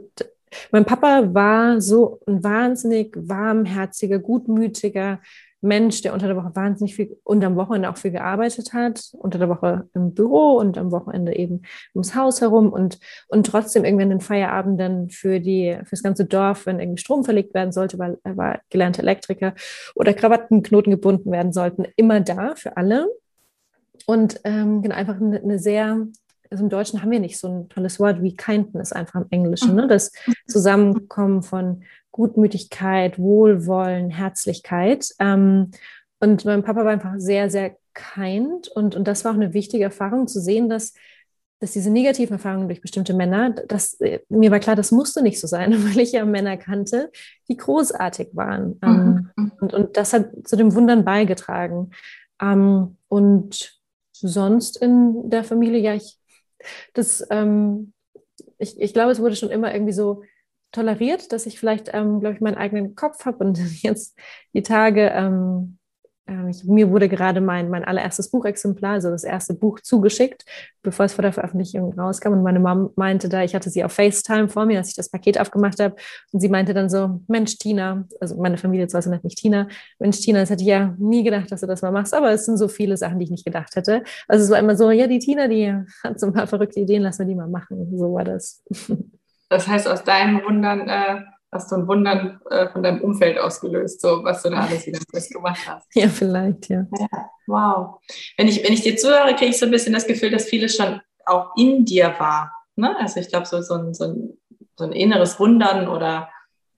mein 0.71 0.85
Papa 0.85 1.35
war 1.35 1.81
so 1.81 2.21
ein 2.27 2.45
wahnsinnig 2.45 3.15
warmherziger, 3.17 4.19
gutmütiger 4.19 5.21
Mensch, 5.63 6.03
der 6.03 6.13
unter 6.13 6.27
der 6.27 6.37
Woche 6.37 6.55
wahnsinnig 6.55 6.97
viel 6.97 7.17
und 7.23 7.45
am 7.45 7.57
Wochenende 7.57 7.89
auch 7.89 7.97
viel 7.97 8.11
gearbeitet 8.11 8.73
hat, 8.73 9.13
unter 9.13 9.39
der 9.39 9.49
Woche 9.49 9.89
im 9.95 10.13
Büro 10.13 10.57
und 10.57 10.77
am 10.77 10.91
Wochenende 10.91 11.37
eben 11.37 11.63
ums 11.95 12.15
Haus 12.17 12.41
herum 12.41 12.73
und, 12.73 12.99
und 13.29 13.47
trotzdem 13.47 13.85
irgendwann 13.85 14.11
den 14.11 14.21
Feierabenden 14.21 15.09
für 15.09 15.39
die, 15.41 15.79
für 15.85 15.91
das 15.91 16.03
ganze 16.03 16.25
Dorf, 16.25 16.67
wenn 16.67 16.81
irgendwie 16.81 17.01
Strom 17.01 17.25
verlegt 17.25 17.55
werden 17.55 17.73
sollte, 17.73 17.99
weil 17.99 18.19
er 18.25 18.37
war 18.37 18.61
gelernter 18.71 19.03
Elektriker 19.03 19.55
oder 19.95 20.15
Krawattenknoten 20.15 20.91
gebunden 20.91 21.31
werden 21.31 21.53
sollten, 21.53 21.87
immer 21.97 22.21
da 22.21 22.55
für 22.57 22.77
alle. 22.77 23.07
Und 24.07 24.41
ähm, 24.43 24.83
genau, 24.83 24.97
einfach 24.97 25.21
eine, 25.21 25.41
eine 25.41 25.59
sehr, 25.61 26.07
also 26.53 26.65
im 26.65 26.71
Deutschen 26.71 27.03
haben 27.03 27.11
wir 27.11 27.19
nicht 27.19 27.39
so 27.39 27.49
ein 27.49 27.69
tolles 27.71 27.99
Wort 27.99 28.23
wie 28.23 28.37
Kindness 28.37 28.93
einfach 28.93 29.23
im 29.23 29.27
Englischen. 29.31 29.75
Ne? 29.75 29.89
Das 29.89 30.13
Zusammenkommen 30.47 31.43
von 31.43 31.83
Gutmütigkeit, 32.13 33.19
Wohlwollen, 33.19 34.11
Herzlichkeit. 34.11 35.09
Ähm, 35.19 35.71
und 36.21 36.45
mein 36.45 36.63
Papa 36.63 36.85
war 36.85 36.93
einfach 36.93 37.15
sehr, 37.17 37.51
sehr 37.51 37.77
kind. 37.95 38.69
Und, 38.69 38.95
und 38.95 39.09
das 39.09 39.25
war 39.25 39.33
auch 39.33 39.37
eine 39.37 39.55
wichtige 39.55 39.85
Erfahrung 39.85 40.29
zu 40.29 40.41
sehen, 40.41 40.69
dass, 40.69 40.93
dass 41.59 41.73
diese 41.73 41.91
negativen 41.91 42.35
Erfahrungen 42.35 42.69
durch 42.69 42.83
bestimmte 42.83 43.15
Männer, 43.15 43.51
dass, 43.51 43.99
äh, 44.01 44.21
mir 44.29 44.51
war 44.51 44.61
klar, 44.61 44.77
das 44.77 44.93
musste 44.93 45.23
nicht 45.23 45.41
so 45.41 45.47
sein, 45.47 45.73
weil 45.85 46.01
ich 46.01 46.13
ja 46.13 46.25
Männer 46.27 46.59
kannte, 46.59 47.11
die 47.49 47.57
großartig 47.57 48.29
waren. 48.35 48.79
Ähm, 48.83 49.31
mhm. 49.37 49.53
und, 49.59 49.75
und 49.75 49.97
das 49.97 50.13
hat 50.13 50.29
zu 50.45 50.57
dem 50.57 50.75
Wundern 50.75 51.05
beigetragen. 51.05 51.91
Ähm, 52.43 52.99
und 53.09 53.81
sonst 54.13 54.77
in 54.77 55.31
der 55.31 55.45
Familie, 55.45 55.81
ja, 55.81 55.95
ich, 55.95 56.19
das, 56.95 57.27
ähm, 57.31 57.93
ich, 58.59 58.81
ich 58.81 58.93
glaube, 58.95 59.13
es 59.13 59.21
wurde 59.21 59.37
schon 59.37 59.51
immer 59.51 59.73
irgendwie 59.73 59.93
so 59.93 60.23
toleriert, 60.73 61.33
dass 61.33 61.47
ich 61.47 61.59
vielleicht, 61.59 61.91
ähm, 61.93 62.21
glaube 62.21 62.35
ich, 62.37 62.41
meinen 62.41 62.57
eigenen 62.57 62.95
Kopf 62.95 63.25
habe 63.27 63.45
und 63.45 63.59
jetzt 63.83 64.19
die 64.55 64.63
Tage, 64.63 65.11
ähm, 65.15 65.79
ich, 66.49 66.65
mir 66.65 66.91
wurde 66.91 67.09
gerade 67.09 67.41
mein, 67.41 67.69
mein 67.69 67.85
allererstes 67.85 68.31
Buchexemplar, 68.31 68.93
also 68.93 69.11
das 69.11 69.25
erste 69.25 69.55
Buch 69.55 69.81
zugeschickt, 69.81 70.45
bevor 70.83 71.07
es 71.07 71.15
vor 71.15 71.23
der 71.23 71.33
Veröffentlichung 71.33 71.99
rauskam. 71.99 72.33
Und 72.33 72.43
meine 72.43 72.61
Mom 72.61 72.91
meinte 72.97 73.29
da, 73.29 73.43
ich 73.43 73.55
hatte 73.55 73.71
sie 73.71 73.85
auf 73.85 73.93
FaceTime 73.93 74.49
vor 74.49 74.67
mir, 74.67 74.79
als 74.79 74.89
ich 74.89 74.95
das 74.95 75.11
Paket 75.11 75.41
aufgemacht 75.41 75.81
habe. 75.81 75.97
Und 76.33 76.41
sie 76.41 76.49
meinte 76.49 76.75
dann 76.75 76.89
so, 76.89 77.21
Mensch, 77.27 77.59
Tina, 77.59 78.07
also 78.21 78.37
meine 78.37 78.59
Familie 78.59 78.87
zwar 78.87 79.07
nennt 79.09 79.25
mich 79.25 79.35
Tina, 79.35 79.69
Mensch, 79.99 80.21
Tina, 80.21 80.41
das 80.41 80.51
hätte 80.51 80.63
ich 80.63 80.69
ja 80.69 80.95
nie 80.99 81.25
gedacht, 81.25 81.51
dass 81.51 81.61
du 81.61 81.67
das 81.67 81.83
mal 81.83 81.93
machst, 81.93 82.15
aber 82.15 82.31
es 82.31 82.45
sind 82.45 82.57
so 82.57 82.69
viele 82.69 82.97
Sachen, 82.97 83.19
die 83.19 83.25
ich 83.25 83.31
nicht 83.31 83.45
gedacht 83.45 83.75
hätte. 83.75 84.05
Also 84.29 84.45
es 84.45 84.51
war 84.51 84.59
immer 84.59 84.77
so, 84.77 84.91
ja, 84.91 85.07
die 85.07 85.19
Tina, 85.19 85.49
die 85.49 85.75
hat 86.05 86.21
so 86.21 86.27
ein 86.27 86.33
paar 86.33 86.47
verrückte 86.47 86.81
Ideen, 86.81 87.03
lass 87.03 87.19
wir 87.19 87.27
die 87.27 87.35
mal 87.35 87.49
machen. 87.49 87.97
So 87.99 88.15
war 88.15 88.25
das. 88.25 88.63
Das 89.49 89.69
heißt, 89.69 89.87
aus 89.87 90.03
deinen 90.03 90.43
Wundern 90.47 90.89
äh, 90.89 91.21
hast 91.53 91.71
du 91.71 91.77
ein 91.77 91.87
Wundern 91.87 92.41
äh, 92.51 92.69
von 92.71 92.83
deinem 92.83 93.03
Umfeld 93.03 93.39
ausgelöst, 93.39 94.01
so 94.01 94.25
was 94.25 94.43
du 94.43 94.51
da 94.51 94.63
alles 94.63 94.87
wieder 94.87 94.99
gemacht 95.31 95.61
hast. 95.69 95.87
Ja, 95.95 96.09
vielleicht, 96.09 96.71
ja. 96.71 96.87
ja. 96.99 97.31
Wow. 97.47 98.01
Wenn 98.39 98.49
ich, 98.49 98.65
wenn 98.65 98.73
ich 98.73 98.81
dir 98.81 98.97
zuhöre, 98.97 99.35
kriege 99.37 99.51
ich 99.51 99.59
so 99.59 99.67
ein 99.67 99.71
bisschen 99.71 99.93
das 99.93 100.07
Gefühl, 100.07 100.31
dass 100.31 100.47
vieles 100.47 100.75
schon 100.75 101.01
auch 101.27 101.51
in 101.57 101.85
dir 101.85 102.15
war. 102.19 102.53
Ne? 102.77 102.97
Also 102.99 103.21
ich 103.21 103.29
glaube, 103.29 103.47
so, 103.47 103.61
so, 103.61 103.75
ein, 103.75 103.93
so, 103.93 104.05
ein, 104.05 104.39
so 104.77 104.85
ein 104.85 104.93
inneres 104.93 105.39
Wundern 105.39 105.89
oder 105.89 106.31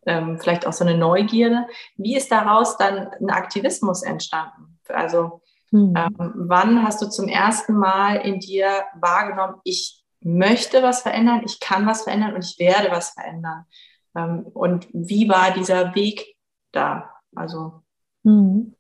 ähm, 0.06 0.38
vielleicht 0.40 0.66
auch 0.66 0.72
so 0.72 0.84
eine 0.84 0.98
Neugierde. 0.98 1.66
Wie 1.96 2.16
ist 2.16 2.32
daraus 2.32 2.76
dann 2.76 3.08
ein 3.20 3.30
Aktivismus 3.30 4.02
entstanden? 4.02 4.78
Also 4.88 5.40
hm. 5.70 5.94
ähm, 5.96 6.32
wann 6.34 6.82
hast 6.82 7.00
du 7.00 7.08
zum 7.08 7.28
ersten 7.28 7.74
Mal 7.74 8.16
in 8.16 8.40
dir 8.40 8.82
wahrgenommen, 8.96 9.60
ich 9.62 10.04
möchte 10.20 10.82
was 10.82 11.02
verändern, 11.02 11.42
ich 11.44 11.60
kann 11.60 11.86
was 11.86 12.02
verändern 12.02 12.34
und 12.34 12.44
ich 12.44 12.58
werde 12.58 12.90
was 12.90 13.10
verändern? 13.10 13.66
Ähm, 14.16 14.40
und 14.54 14.88
wie 14.92 15.28
war 15.28 15.52
dieser 15.52 15.94
Weg 15.94 16.36
da? 16.72 17.10
Also. 17.34 17.82
Mhm. 18.22 18.74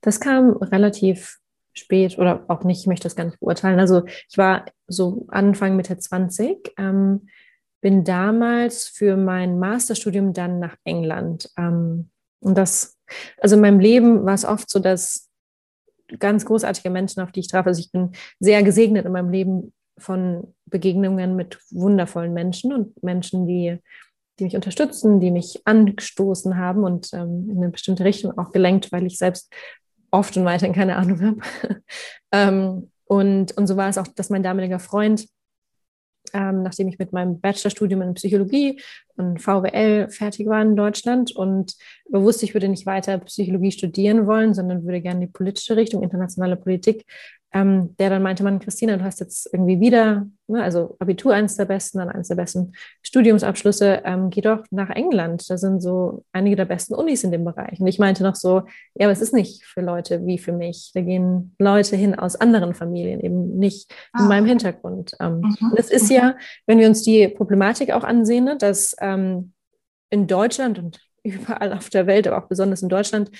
Das 0.00 0.20
kam 0.20 0.56
relativ 0.56 1.38
spät 1.72 2.18
oder 2.18 2.44
auch 2.48 2.64
nicht, 2.64 2.80
ich 2.80 2.86
möchte 2.86 3.04
das 3.04 3.16
gar 3.16 3.24
nicht 3.24 3.40
beurteilen. 3.40 3.78
Also 3.78 4.04
ich 4.06 4.38
war 4.38 4.64
so 4.86 5.26
Anfang 5.28 5.76
Mitte 5.76 5.98
20, 5.98 6.72
ähm, 6.78 7.28
bin 7.80 8.04
damals 8.04 8.88
für 8.88 9.16
mein 9.16 9.58
Masterstudium 9.58 10.32
dann 10.32 10.58
nach 10.58 10.76
England. 10.84 11.50
Ähm, 11.58 12.10
und 12.40 12.56
das, 12.56 12.96
also 13.40 13.56
in 13.56 13.62
meinem 13.62 13.80
Leben 13.80 14.24
war 14.24 14.34
es 14.34 14.44
oft 14.44 14.70
so, 14.70 14.78
dass 14.78 15.28
ganz 16.18 16.44
großartige 16.44 16.90
Menschen, 16.90 17.20
auf 17.22 17.32
die 17.32 17.40
ich 17.40 17.48
traf, 17.48 17.66
also 17.66 17.80
ich 17.80 17.90
bin 17.90 18.12
sehr 18.38 18.62
gesegnet 18.62 19.06
in 19.06 19.12
meinem 19.12 19.30
Leben 19.30 19.72
von 19.98 20.54
Begegnungen 20.66 21.36
mit 21.36 21.58
wundervollen 21.70 22.32
Menschen 22.32 22.72
und 22.72 23.02
Menschen, 23.02 23.46
die 23.46 23.78
die 24.38 24.44
mich 24.44 24.54
unterstützen, 24.54 25.20
die 25.20 25.30
mich 25.30 25.60
angestoßen 25.64 26.56
haben 26.56 26.84
und 26.84 27.12
ähm, 27.12 27.48
in 27.50 27.56
eine 27.58 27.70
bestimmte 27.70 28.04
Richtung 28.04 28.36
auch 28.38 28.52
gelenkt, 28.52 28.92
weil 28.92 29.06
ich 29.06 29.18
selbst 29.18 29.52
oft 30.10 30.36
und 30.36 30.44
weiterhin 30.44 30.74
keine 30.74 30.96
Ahnung 30.96 31.20
habe. 31.22 31.40
ähm, 32.32 32.90
und, 33.04 33.56
und 33.56 33.66
so 33.66 33.76
war 33.76 33.88
es 33.88 33.98
auch, 33.98 34.06
dass 34.08 34.30
mein 34.30 34.42
damaliger 34.42 34.78
Freund, 34.78 35.26
ähm, 36.32 36.62
nachdem 36.62 36.88
ich 36.88 36.98
mit 36.98 37.12
meinem 37.12 37.40
Bachelorstudium 37.40 38.02
in 38.02 38.14
Psychologie 38.14 38.80
und 39.16 39.40
VWL 39.40 40.08
fertig 40.08 40.46
war 40.46 40.62
in 40.62 40.76
Deutschland 40.76 41.34
und 41.34 41.74
bewusst, 42.08 42.42
ich 42.42 42.54
würde 42.54 42.68
nicht 42.68 42.86
weiter 42.86 43.18
Psychologie 43.18 43.72
studieren 43.72 44.26
wollen, 44.26 44.54
sondern 44.54 44.84
würde 44.84 45.00
gerne 45.00 45.20
die 45.20 45.32
politische 45.32 45.76
Richtung, 45.76 46.02
internationale 46.02 46.56
Politik 46.56 47.04
ähm, 47.56 47.96
der 47.98 48.10
dann 48.10 48.22
meinte, 48.22 48.42
man, 48.42 48.58
Christina, 48.58 48.96
du 48.96 49.04
hast 49.04 49.20
jetzt 49.20 49.48
irgendwie 49.52 49.80
wieder, 49.80 50.26
ne, 50.46 50.62
also 50.62 50.96
Abitur 50.98 51.32
eines 51.32 51.56
der 51.56 51.64
besten, 51.64 51.98
dann 51.98 52.10
eines 52.10 52.28
der 52.28 52.34
besten 52.34 52.72
Studiumsabschlüsse, 53.02 54.02
ähm, 54.04 54.30
geh 54.30 54.42
doch 54.42 54.64
nach 54.70 54.90
England. 54.90 55.48
Da 55.48 55.56
sind 55.56 55.80
so 55.80 56.24
einige 56.32 56.56
der 56.56 56.66
besten 56.66 56.94
Unis 56.94 57.24
in 57.24 57.30
dem 57.30 57.44
Bereich. 57.44 57.80
Und 57.80 57.86
ich 57.86 57.98
meinte 57.98 58.24
noch 58.24 58.34
so, 58.34 58.62
ja, 58.94 59.06
aber 59.06 59.12
es 59.12 59.22
ist 59.22 59.32
nicht 59.32 59.64
für 59.64 59.80
Leute 59.80 60.26
wie 60.26 60.38
für 60.38 60.52
mich. 60.52 60.90
Da 60.94 61.00
gehen 61.00 61.54
Leute 61.58 61.96
hin 61.96 62.14
aus 62.14 62.36
anderen 62.36 62.74
Familien, 62.74 63.20
eben 63.20 63.58
nicht 63.58 63.90
ah. 64.12 64.22
in 64.22 64.28
meinem 64.28 64.46
Hintergrund. 64.46 65.16
Ähm, 65.20 65.38
mhm. 65.38 65.70
Und 65.70 65.78
es 65.78 65.90
ist 65.90 66.10
ja, 66.10 66.30
mhm. 66.30 66.34
wenn 66.66 66.78
wir 66.78 66.88
uns 66.88 67.02
die 67.02 67.28
Problematik 67.28 67.92
auch 67.92 68.04
ansehen, 68.04 68.44
ne, 68.44 68.56
dass 68.58 68.94
ähm, 69.06 69.52
in 70.10 70.26
Deutschland 70.26 70.78
und 70.78 71.00
überall 71.22 71.72
auf 71.72 71.90
der 71.90 72.06
Welt, 72.06 72.26
aber 72.26 72.38
auch 72.38 72.48
besonders 72.48 72.82
in 72.82 72.88
Deutschland, 72.88 73.30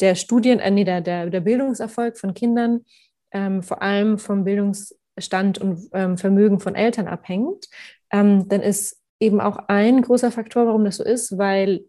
der 0.00 0.14
Studien, 0.14 0.60
äh, 0.60 0.70
nee, 0.70 0.84
der, 0.84 1.00
der, 1.00 1.30
der 1.30 1.40
Bildungserfolg 1.40 2.18
von 2.18 2.34
Kindern 2.34 2.84
ähm, 3.32 3.62
vor 3.62 3.82
allem 3.82 4.18
vom 4.18 4.44
Bildungsstand 4.44 5.58
und 5.58 5.88
ähm, 5.92 6.16
Vermögen 6.16 6.60
von 6.60 6.74
Eltern 6.74 7.08
abhängt, 7.08 7.66
ähm, 8.10 8.48
dann 8.48 8.62
ist 8.62 9.00
eben 9.20 9.40
auch 9.40 9.56
ein 9.68 10.02
großer 10.02 10.30
Faktor, 10.30 10.66
warum 10.66 10.84
das 10.84 10.96
so 10.96 11.04
ist, 11.04 11.36
weil 11.38 11.84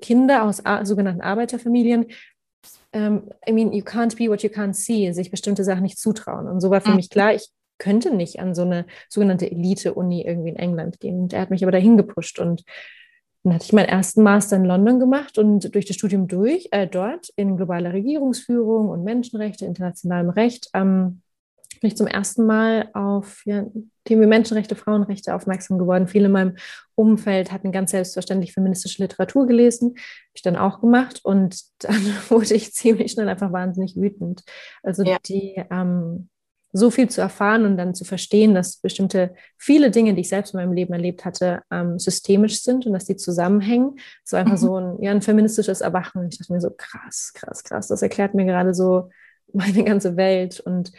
Kinder 0.00 0.44
aus 0.44 0.62
sogenannten 0.84 1.20
Arbeiterfamilien 1.20 2.06
ähm, 2.92 3.30
I 3.48 3.52
mean, 3.52 3.72
you 3.72 3.82
can't 3.82 4.16
be 4.16 4.28
what 4.28 4.42
you 4.42 4.50
can't 4.50 4.74
see, 4.74 5.12
sich 5.12 5.30
bestimmte 5.30 5.64
Sachen 5.64 5.82
nicht 5.82 5.98
zutrauen. 5.98 6.48
Und 6.48 6.60
so 6.60 6.70
war 6.70 6.80
für 6.80 6.90
mhm. 6.90 6.96
mich 6.96 7.10
klar, 7.10 7.34
ich 7.34 7.48
könnte 7.78 8.14
nicht 8.14 8.40
an 8.40 8.54
so 8.54 8.62
eine 8.62 8.86
sogenannte 9.08 9.50
Elite-Uni 9.50 10.22
irgendwie 10.22 10.50
in 10.50 10.56
England 10.56 11.00
gehen. 11.00 11.20
Und 11.20 11.32
er 11.32 11.42
hat 11.42 11.50
mich 11.50 11.62
aber 11.62 11.72
dahin 11.72 11.96
gepusht. 11.96 12.38
Und 12.38 12.64
dann 13.44 13.54
hatte 13.54 13.64
ich 13.64 13.72
meinen 13.72 13.88
ersten 13.88 14.22
Master 14.22 14.56
in 14.56 14.64
London 14.64 15.00
gemacht 15.00 15.38
und 15.38 15.74
durch 15.74 15.86
das 15.86 15.96
Studium 15.96 16.28
durch, 16.28 16.68
äh, 16.72 16.86
dort 16.86 17.30
in 17.36 17.56
globaler 17.56 17.92
Regierungsführung 17.92 18.88
und 18.88 19.04
Menschenrechte, 19.04 19.64
internationalem 19.64 20.30
Recht, 20.30 20.68
ähm, 20.74 21.22
bin 21.80 21.88
ich 21.88 21.96
zum 21.96 22.06
ersten 22.06 22.44
Mal 22.44 22.90
auf 22.92 23.42
ja, 23.44 23.64
Themen 24.04 24.22
wie 24.22 24.26
Menschenrechte, 24.26 24.74
Frauenrechte 24.74 25.34
aufmerksam 25.34 25.78
geworden. 25.78 26.08
Viele 26.08 26.26
in 26.26 26.32
meinem 26.32 26.56
Umfeld 26.94 27.52
hatten 27.52 27.72
ganz 27.72 27.92
selbstverständlich 27.92 28.52
feministische 28.52 29.02
Literatur 29.02 29.46
gelesen, 29.46 29.90
habe 29.90 30.34
ich 30.34 30.42
dann 30.42 30.56
auch 30.56 30.80
gemacht 30.80 31.20
und 31.24 31.62
dann 31.78 32.00
wurde 32.28 32.54
ich 32.54 32.74
ziemlich 32.74 33.12
schnell 33.12 33.28
einfach 33.28 33.52
wahnsinnig 33.52 33.96
wütend. 33.96 34.42
Also 34.82 35.04
ja. 35.04 35.18
die 35.24 35.62
ähm, 35.70 36.28
so 36.78 36.90
viel 36.90 37.08
zu 37.08 37.20
erfahren 37.20 37.64
und 37.64 37.76
dann 37.76 37.94
zu 37.94 38.04
verstehen, 38.04 38.54
dass 38.54 38.76
bestimmte 38.76 39.34
viele 39.56 39.90
Dinge, 39.90 40.14
die 40.14 40.22
ich 40.22 40.28
selbst 40.28 40.54
in 40.54 40.60
meinem 40.60 40.72
Leben 40.72 40.92
erlebt 40.92 41.24
hatte, 41.24 41.62
ähm, 41.70 41.98
systemisch 41.98 42.62
sind 42.62 42.86
und 42.86 42.92
dass 42.92 43.04
die 43.04 43.16
zusammenhängen. 43.16 43.96
So 44.24 44.36
einfach 44.36 44.52
mhm. 44.52 44.56
so 44.56 44.76
ein, 44.80 45.02
ja, 45.02 45.10
ein 45.10 45.22
feministisches 45.22 45.80
Erwachen. 45.80 46.28
Ich 46.28 46.38
dachte 46.38 46.52
mir 46.52 46.60
so, 46.60 46.70
krass, 46.70 47.32
krass, 47.34 47.64
krass. 47.64 47.88
Das 47.88 48.02
erklärt 48.02 48.34
mir 48.34 48.46
gerade 48.46 48.74
so 48.74 49.10
meine 49.52 49.84
ganze 49.84 50.16
Welt. 50.16 50.60
Und, 50.60 50.92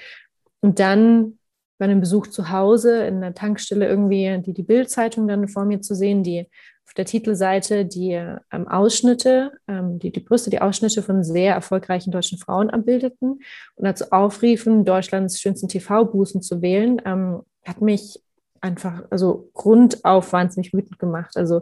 und 0.62 0.80
dann 0.80 1.40
bei 1.78 1.86
einem 1.86 2.02
Besuch 2.02 2.28
zu 2.28 2.50
Hause 2.50 3.06
in 3.06 3.22
der 3.22 3.34
Tankstelle 3.34 3.88
irgendwie 3.88 4.42
die, 4.46 4.54
die 4.54 4.64
Bildzeitung 4.64 5.28
dann 5.28 5.48
vor 5.48 5.66
mir 5.66 5.82
zu 5.82 5.96
sehen, 5.96 6.24
die 6.24 6.48
auf 6.89 6.96
der 6.96 7.05
Titelseite 7.05 7.86
die 7.86 8.13
ähm, 8.13 8.67
Ausschnitte, 8.67 9.51
ähm, 9.67 10.00
die, 10.00 10.12
die 10.12 10.22
Brüste, 10.22 10.50
die 10.50 10.60
Ausschnitte 10.60 11.03
von 11.03 11.24
sehr 11.24 11.53
erfolgreichen 11.53 12.10
deutschen 12.10 12.39
Frauen 12.39 12.72
abbildeten 12.72 13.41
und 13.75 13.86
dazu 13.86 14.05
aufriefen, 14.10 14.86
Deutschlands 14.86 15.39
schönsten 15.39 15.67
TV-Bußen 15.67 16.41
zu 16.41 16.63
wählen, 16.63 17.00
ähm, 17.05 17.43
hat 17.63 17.81
mich 17.81 18.19
einfach, 18.60 19.03
also 19.12 19.51
grundauf 19.53 20.34
wahnsinnig 20.34 20.74
wütend 20.74 20.98
gemacht. 20.98 21.38
Also 21.38 21.62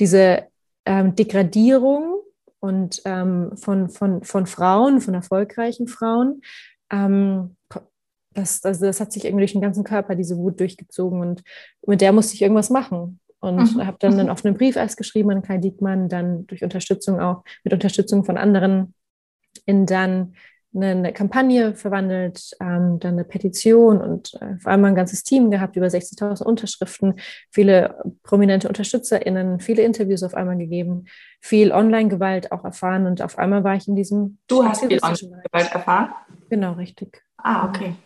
diese 0.00 0.44
ähm, 0.86 1.14
Degradierung 1.16 2.20
und 2.58 3.02
ähm, 3.04 3.54
von, 3.58 3.90
von, 3.90 4.24
von 4.24 4.46
Frauen, 4.46 5.02
von 5.02 5.12
erfolgreichen 5.12 5.86
Frauen, 5.86 6.40
ähm, 6.90 7.56
das, 8.32 8.62
das, 8.62 8.80
das 8.80 9.00
hat 9.00 9.12
sich 9.12 9.26
irgendwie 9.26 9.42
durch 9.42 9.52
den 9.52 9.60
ganzen 9.60 9.84
Körper, 9.84 10.14
diese 10.14 10.38
Wut 10.38 10.58
durchgezogen 10.58 11.20
und 11.20 11.42
mit 11.86 12.00
der 12.00 12.12
musste 12.12 12.32
ich 12.32 12.40
irgendwas 12.40 12.70
machen 12.70 13.20
und 13.42 13.74
mhm. 13.74 13.86
habe 13.86 13.96
dann 14.00 14.18
einen 14.18 14.30
offenen 14.30 14.54
Brief 14.54 14.76
erst 14.76 14.96
geschrieben 14.96 15.30
an 15.30 15.42
Kai 15.42 15.58
Diekmann, 15.58 16.08
dann 16.08 16.46
durch 16.46 16.62
Unterstützung 16.62 17.20
auch, 17.20 17.42
mit 17.64 17.72
Unterstützung 17.72 18.24
von 18.24 18.38
anderen, 18.38 18.94
in 19.66 19.84
dann 19.84 20.34
eine, 20.74 20.90
eine 20.92 21.12
Kampagne 21.12 21.74
verwandelt, 21.74 22.56
ähm, 22.60 22.98
dann 23.00 23.14
eine 23.14 23.24
Petition 23.24 24.00
und 24.00 24.34
äh, 24.40 24.58
vor 24.58 24.70
allem 24.70 24.84
ein 24.84 24.94
ganzes 24.94 25.24
Team 25.24 25.50
gehabt, 25.50 25.76
über 25.76 25.86
60.000 25.86 26.44
Unterschriften, 26.44 27.16
viele 27.50 28.00
prominente 28.22 28.68
UnterstützerInnen, 28.68 29.58
viele 29.58 29.82
Interviews 29.82 30.22
auf 30.22 30.34
einmal 30.34 30.56
gegeben, 30.56 31.06
viel 31.40 31.72
Online-Gewalt 31.72 32.52
auch 32.52 32.64
erfahren 32.64 33.06
und 33.06 33.22
auf 33.22 33.38
einmal 33.38 33.64
war 33.64 33.74
ich 33.74 33.88
in 33.88 33.96
diesem. 33.96 34.38
Du 34.46 34.64
hast 34.64 34.86
viel 34.86 35.00
Online-Gewalt 35.02 35.72
erfahren? 35.72 36.10
Genau, 36.48 36.72
richtig. 36.74 37.22
Ah, 37.38 37.68
okay. 37.68 37.96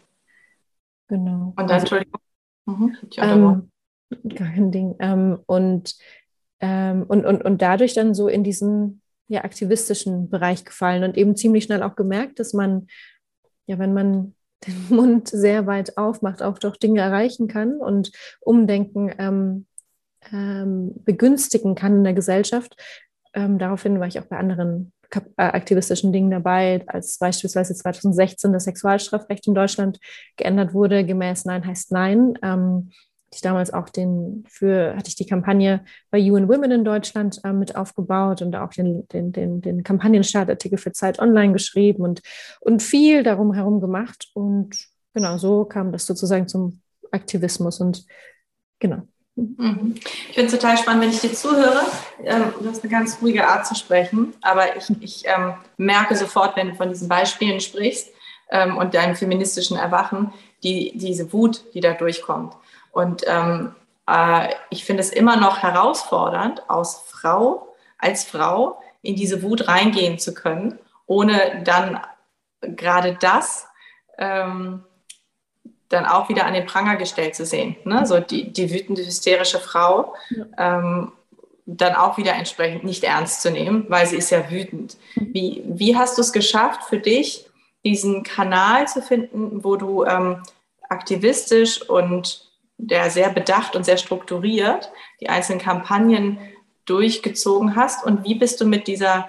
Genau. 1.08 1.52
Und 1.56 1.58
dann, 1.58 1.70
also, 1.70 1.96
Entschuldigung. 1.96 2.20
Mhm, 2.64 2.96
ähm, 3.18 3.70
Gar 4.10 4.48
kein 4.48 4.70
Ding. 4.70 4.96
Ähm, 4.98 5.38
und, 5.46 5.96
ähm, 6.60 7.04
und, 7.08 7.24
und, 7.24 7.44
und 7.44 7.62
dadurch 7.62 7.94
dann 7.94 8.14
so 8.14 8.28
in 8.28 8.44
diesen 8.44 9.02
ja, 9.28 9.44
aktivistischen 9.44 10.30
Bereich 10.30 10.64
gefallen 10.64 11.04
und 11.04 11.16
eben 11.16 11.36
ziemlich 11.36 11.64
schnell 11.64 11.82
auch 11.82 11.96
gemerkt, 11.96 12.38
dass 12.38 12.52
man, 12.52 12.86
ja, 13.66 13.78
wenn 13.78 13.94
man 13.94 14.34
den 14.66 14.86
Mund 14.88 15.28
sehr 15.28 15.66
weit 15.66 15.98
aufmacht, 15.98 16.42
auch 16.42 16.58
doch 16.58 16.76
Dinge 16.76 17.00
erreichen 17.00 17.46
kann 17.46 17.76
und 17.76 18.10
Umdenken 18.40 19.12
ähm, 19.18 19.66
ähm, 20.32 20.92
begünstigen 21.04 21.74
kann 21.74 21.96
in 21.96 22.04
der 22.04 22.14
Gesellschaft. 22.14 22.74
Ähm, 23.34 23.58
daraufhin 23.58 24.00
war 24.00 24.06
ich 24.06 24.18
auch 24.18 24.24
bei 24.24 24.38
anderen 24.38 24.92
äh, 25.10 25.20
aktivistischen 25.36 26.12
Dingen 26.12 26.30
dabei, 26.30 26.82
als 26.86 27.18
beispielsweise 27.18 27.74
2016 27.74 28.52
das 28.52 28.64
Sexualstrafrecht 28.64 29.46
in 29.46 29.54
Deutschland 29.54 30.00
geändert 30.36 30.72
wurde, 30.72 31.04
gemäß 31.04 31.44
Nein 31.44 31.66
heißt 31.66 31.92
Nein. 31.92 32.38
Ähm, 32.42 32.90
ich 33.36 33.42
damals 33.42 33.72
auch 33.72 33.88
den 33.88 34.44
für, 34.48 34.96
hatte 34.96 35.08
ich 35.08 35.16
die 35.16 35.26
Kampagne 35.26 35.84
bei 36.10 36.18
UN 36.18 36.48
Women 36.48 36.70
in 36.70 36.84
Deutschland 36.84 37.40
äh, 37.44 37.52
mit 37.52 37.76
aufgebaut 37.76 38.42
und 38.42 38.56
auch 38.56 38.70
den, 38.70 39.06
den, 39.08 39.32
den, 39.32 39.60
den 39.60 39.82
Kampagnenstartartikel 39.82 40.78
für 40.78 40.92
Zeit 40.92 41.18
Online 41.18 41.52
geschrieben 41.52 42.02
und, 42.02 42.22
und 42.60 42.82
viel 42.82 43.22
darum 43.22 43.52
herum 43.52 43.80
gemacht. 43.80 44.28
Und 44.34 44.76
genau, 45.14 45.38
so 45.38 45.64
kam 45.64 45.92
das 45.92 46.06
sozusagen 46.06 46.48
zum 46.48 46.80
Aktivismus 47.12 47.80
und 47.80 48.04
genau. 48.78 49.02
Mhm. 49.36 49.94
Ich 49.96 50.34
finde 50.34 50.46
es 50.46 50.52
total 50.52 50.78
spannend, 50.78 51.02
wenn 51.02 51.10
ich 51.10 51.20
dir 51.20 51.32
zuhöre. 51.32 51.82
Ähm, 52.24 52.54
du 52.60 52.68
hast 52.68 52.82
eine 52.82 52.90
ganz 52.90 53.18
ruhige 53.20 53.46
Art 53.46 53.66
zu 53.66 53.74
sprechen, 53.74 54.34
aber 54.40 54.76
ich, 54.76 54.90
ich 55.00 55.24
ähm, 55.26 55.54
merke 55.76 56.16
sofort, 56.16 56.56
wenn 56.56 56.70
du 56.70 56.74
von 56.74 56.88
diesen 56.88 57.08
Beispielen 57.08 57.60
sprichst 57.60 58.08
ähm, 58.50 58.78
und 58.78 58.94
deinem 58.94 59.14
feministischen 59.14 59.76
Erwachen, 59.76 60.32
die, 60.62 60.92
diese 60.96 61.32
Wut, 61.32 61.64
die 61.74 61.80
da 61.80 61.92
durchkommt. 61.92 62.54
Und 62.96 63.24
ähm, 63.26 63.74
äh, 64.08 64.54
ich 64.70 64.86
finde 64.86 65.02
es 65.02 65.10
immer 65.10 65.36
noch 65.36 65.58
herausfordernd, 65.62 66.62
aus 66.70 67.04
Frau, 67.06 67.76
als 67.98 68.24
Frau 68.24 68.80
in 69.02 69.16
diese 69.16 69.42
Wut 69.42 69.68
reingehen 69.68 70.18
zu 70.18 70.32
können, 70.32 70.78
ohne 71.04 71.62
dann 71.62 72.00
gerade 72.62 73.18
das 73.20 73.66
ähm, 74.16 74.82
dann 75.90 76.06
auch 76.06 76.30
wieder 76.30 76.46
an 76.46 76.54
den 76.54 76.64
Pranger 76.64 76.96
gestellt 76.96 77.34
zu 77.34 77.44
sehen. 77.44 77.76
Ne? 77.84 78.06
So 78.06 78.18
die, 78.18 78.50
die 78.50 78.72
wütende, 78.72 79.04
hysterische 79.04 79.60
Frau 79.60 80.14
ja. 80.30 80.78
ähm, 80.78 81.12
dann 81.66 81.96
auch 81.96 82.16
wieder 82.16 82.32
entsprechend 82.32 82.84
nicht 82.84 83.04
ernst 83.04 83.42
zu 83.42 83.50
nehmen, 83.50 83.84
weil 83.88 84.06
sie 84.06 84.16
ist 84.16 84.30
ja 84.30 84.50
wütend. 84.50 84.96
Mhm. 85.16 85.34
Wie, 85.34 85.62
wie 85.66 85.98
hast 85.98 86.16
du 86.16 86.22
es 86.22 86.32
geschafft 86.32 86.84
für 86.84 86.98
dich, 86.98 87.46
diesen 87.84 88.22
Kanal 88.22 88.88
zu 88.88 89.02
finden, 89.02 89.62
wo 89.62 89.76
du 89.76 90.06
ähm, 90.06 90.42
aktivistisch 90.88 91.82
und 91.90 92.45
der 92.78 93.10
sehr 93.10 93.30
bedacht 93.30 93.74
und 93.74 93.84
sehr 93.84 93.96
strukturiert 93.96 94.90
die 95.20 95.28
einzelnen 95.28 95.60
Kampagnen 95.60 96.38
durchgezogen 96.84 97.74
hast 97.74 98.04
und 98.04 98.24
wie 98.24 98.34
bist 98.34 98.60
du 98.60 98.66
mit 98.66 98.86
dieser 98.86 99.28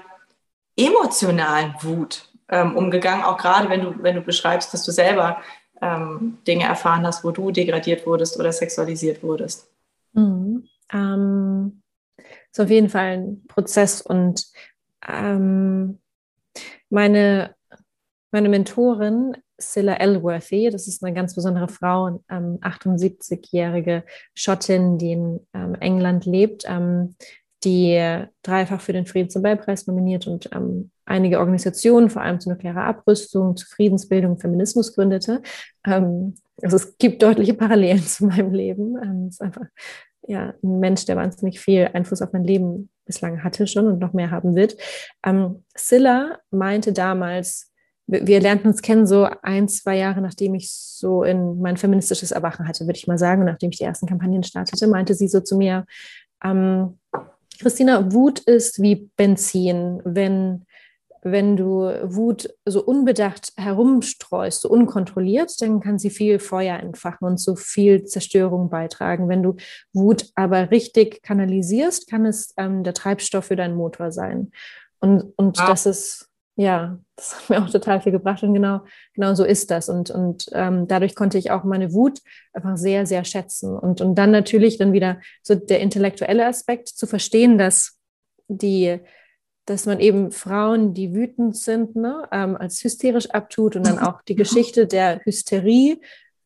emotionalen 0.75 1.73
Wut 1.81 2.29
ähm, 2.49 2.75
umgegangen, 2.75 3.23
auch 3.23 3.37
gerade 3.37 3.69
wenn 3.69 3.81
du, 3.81 4.03
wenn 4.03 4.15
du 4.15 4.21
beschreibst, 4.21 4.73
dass 4.73 4.83
du 4.83 4.91
selber 4.91 5.41
ähm, 5.81 6.37
Dinge 6.47 6.65
erfahren 6.65 7.05
hast, 7.05 7.23
wo 7.23 7.31
du 7.31 7.51
degradiert 7.51 8.05
wurdest 8.05 8.39
oder 8.39 8.51
sexualisiert 8.51 9.23
wurdest? 9.23 9.69
Mhm. 10.13 10.67
Ähm, 10.91 11.81
ist 12.51 12.59
auf 12.59 12.69
jeden 12.69 12.89
Fall 12.89 13.17
ein 13.17 13.47
Prozess 13.47 14.01
und 14.01 14.45
ähm, 15.07 15.99
meine, 16.89 17.55
meine 18.31 18.49
Mentorin 18.49 19.37
Scylla 19.59 19.95
Elworthy, 19.95 20.69
das 20.69 20.87
ist 20.87 21.03
eine 21.03 21.13
ganz 21.13 21.35
besondere 21.35 21.67
Frau, 21.67 22.21
ähm, 22.29 22.59
78-jährige 22.61 24.03
Schottin, 24.35 24.97
die 24.97 25.13
in 25.13 25.39
ähm, 25.53 25.75
England 25.79 26.25
lebt, 26.25 26.63
ähm, 26.67 27.15
die 27.63 28.23
dreifach 28.43 28.81
für 28.81 28.93
den 28.93 29.07
Friedensnobelpreis 29.07 29.87
nominiert 29.87 30.27
und 30.27 30.49
ähm, 30.53 30.91
einige 31.05 31.39
Organisationen, 31.39 32.09
vor 32.09 32.21
allem 32.21 32.39
zu 32.39 32.49
nuklearer 32.49 32.83
Abrüstung, 32.83 33.57
zu 33.57 33.65
Friedensbildung, 33.65 34.37
Feminismus 34.37 34.93
gründete. 34.93 35.41
Ähm, 35.85 36.35
also 36.61 36.75
es 36.75 36.97
gibt 36.97 37.23
deutliche 37.23 37.53
Parallelen 37.53 38.03
zu 38.03 38.25
meinem 38.25 38.53
Leben. 38.53 38.95
Ähm, 39.01 39.27
ist 39.29 39.41
einfach 39.41 39.65
ja, 40.27 40.53
ein 40.61 40.79
Mensch, 40.79 41.05
der 41.05 41.15
wahnsinnig 41.15 41.59
viel 41.59 41.89
Einfluss 41.93 42.21
auf 42.21 42.33
mein 42.33 42.43
Leben 42.43 42.89
bislang 43.05 43.43
hatte 43.43 43.65
schon 43.65 43.87
und 43.87 43.99
noch 43.99 44.13
mehr 44.13 44.29
haben 44.29 44.55
wird. 44.55 44.77
Ähm, 45.25 45.63
Scylla 45.75 46.39
meinte 46.51 46.93
damals, 46.93 47.71
wir 48.07 48.39
lernten 48.39 48.69
uns 48.69 48.81
kennen 48.81 49.05
so 49.05 49.27
ein, 49.41 49.67
zwei 49.67 49.97
Jahre, 49.97 50.21
nachdem 50.21 50.55
ich 50.55 50.71
so 50.71 51.23
in 51.23 51.59
mein 51.59 51.75
feministisches 51.75 52.31
Erwachen 52.31 52.67
hatte, 52.67 52.85
würde 52.85 52.97
ich 52.97 53.07
mal 53.07 53.17
sagen, 53.17 53.43
nachdem 53.43 53.69
ich 53.69 53.77
die 53.77 53.83
ersten 53.83 54.07
Kampagnen 54.07 54.43
startete, 54.43 54.87
meinte 54.87 55.13
sie 55.13 55.27
so 55.27 55.41
zu 55.41 55.57
mir, 55.57 55.85
ähm, 56.43 56.97
Christina, 57.59 58.13
Wut 58.13 58.39
ist 58.39 58.81
wie 58.81 59.09
Benzin. 59.17 60.01
Wenn, 60.05 60.65
wenn 61.21 61.57
du 61.57 61.91
Wut 62.03 62.49
so 62.65 62.83
unbedacht 62.83 63.51
herumstreust, 63.57 64.61
so 64.61 64.69
unkontrolliert, 64.69 65.59
dann 65.61 65.81
kann 65.81 65.99
sie 65.99 66.11
viel 66.11 66.39
Feuer 66.39 66.77
entfachen 66.79 67.27
und 67.27 67.39
so 67.39 67.55
viel 67.55 68.05
Zerstörung 68.05 68.69
beitragen. 68.69 69.27
Wenn 69.27 69.43
du 69.43 69.55
Wut 69.91 70.27
aber 70.35 70.71
richtig 70.71 71.23
kanalisierst, 71.23 72.09
kann 72.09 72.25
es 72.25 72.53
ähm, 72.57 72.83
der 72.83 72.93
Treibstoff 72.93 73.45
für 73.45 73.55
deinen 73.55 73.75
Motor 73.75 74.11
sein. 74.11 74.51
Und, 74.99 75.33
und 75.35 75.57
ja. 75.57 75.67
das 75.67 75.85
ist 75.85 76.29
ja, 76.57 76.97
das 77.15 77.35
hat 77.35 77.49
mir 77.49 77.63
auch 77.63 77.69
total 77.69 78.01
viel 78.01 78.11
gebracht 78.11 78.41
und 78.41 78.53
genau, 78.53 78.81
genau 79.13 79.35
so 79.35 79.45
ist 79.45 79.69
das. 79.69 79.89
Und, 79.89 80.09
und 80.09 80.47
ähm, 80.53 80.87
dadurch 80.87 81.15
konnte 81.15 81.37
ich 81.37 81.51
auch 81.51 81.63
meine 81.63 81.93
Wut 81.93 82.19
einfach 82.51 82.77
sehr, 82.77 83.05
sehr 83.05 83.23
schätzen. 83.25 83.77
Und, 83.77 84.01
und 84.01 84.15
dann 84.15 84.31
natürlich 84.31 84.79
dann 84.79 84.91
wieder 84.91 85.21
so 85.43 85.53
der 85.53 85.79
intellektuelle 85.81 86.47
Aspekt 86.47 86.89
zu 86.89 87.05
verstehen, 87.05 87.59
dass 87.59 87.99
die, 88.47 88.99
dass 89.65 89.85
man 89.85 89.99
eben 89.99 90.31
Frauen, 90.31 90.95
die 90.95 91.13
wütend 91.13 91.55
sind, 91.55 91.95
ne, 91.95 92.27
ähm, 92.31 92.57
als 92.57 92.83
hysterisch 92.83 93.29
abtut 93.29 93.75
und 93.75 93.85
dann 93.85 93.99
auch 93.99 94.23
die 94.23 94.35
Geschichte 94.35 94.87
der 94.87 95.21
Hysterie 95.25 95.99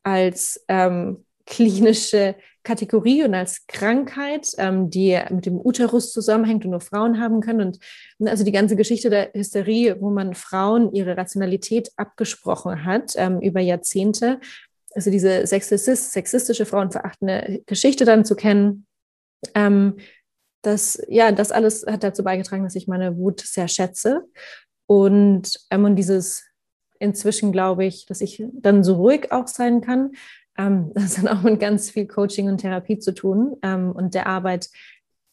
als 0.03 0.61
ähm, 0.67 1.23
klinische 1.51 2.35
Kategorie 2.63 3.23
und 3.25 3.35
als 3.35 3.67
Krankheit, 3.67 4.47
ähm, 4.57 4.89
die 4.89 5.19
mit 5.29 5.45
dem 5.45 5.59
Uterus 5.59 6.13
zusammenhängt 6.13 6.63
und 6.63 6.71
nur 6.71 6.79
Frauen 6.79 7.19
haben 7.19 7.41
können. 7.41 7.77
Und 8.19 8.27
also 8.29 8.45
die 8.45 8.53
ganze 8.53 8.77
Geschichte 8.77 9.09
der 9.09 9.33
Hysterie, 9.33 9.99
wo 9.99 10.09
man 10.09 10.33
Frauen 10.33 10.93
ihre 10.93 11.17
Rationalität 11.17 11.91
abgesprochen 11.97 12.85
hat 12.85 13.15
ähm, 13.17 13.41
über 13.41 13.59
Jahrzehnte. 13.59 14.39
Also 14.95 15.11
diese 15.11 15.45
sexist 15.45 16.13
sexistische, 16.13 16.65
frauenverachtende 16.65 17.63
Geschichte 17.65 18.05
dann 18.05 18.23
zu 18.23 18.35
kennen. 18.35 18.85
Ähm, 19.53 19.97
das, 20.61 21.03
ja, 21.09 21.33
das 21.33 21.51
alles 21.51 21.85
hat 21.85 22.03
dazu 22.03 22.23
beigetragen, 22.23 22.63
dass 22.63 22.75
ich 22.75 22.87
meine 22.87 23.17
Wut 23.17 23.41
sehr 23.41 23.67
schätze. 23.67 24.23
Und, 24.85 25.59
ähm, 25.69 25.83
und 25.83 25.97
dieses 25.97 26.45
inzwischen 26.99 27.51
glaube 27.51 27.83
ich, 27.83 28.05
dass 28.05 28.21
ich 28.21 28.41
dann 28.53 28.83
so 28.83 28.95
ruhig 28.95 29.31
auch 29.31 29.47
sein 29.47 29.81
kann, 29.81 30.11
ähm, 30.61 30.91
das 30.95 31.17
hat 31.17 31.27
auch 31.27 31.41
mit 31.41 31.59
ganz 31.59 31.89
viel 31.89 32.07
Coaching 32.07 32.47
und 32.47 32.59
Therapie 32.59 32.99
zu 32.99 33.13
tun 33.13 33.55
ähm, 33.61 33.91
und 33.91 34.13
der 34.13 34.27
Arbeit 34.27 34.69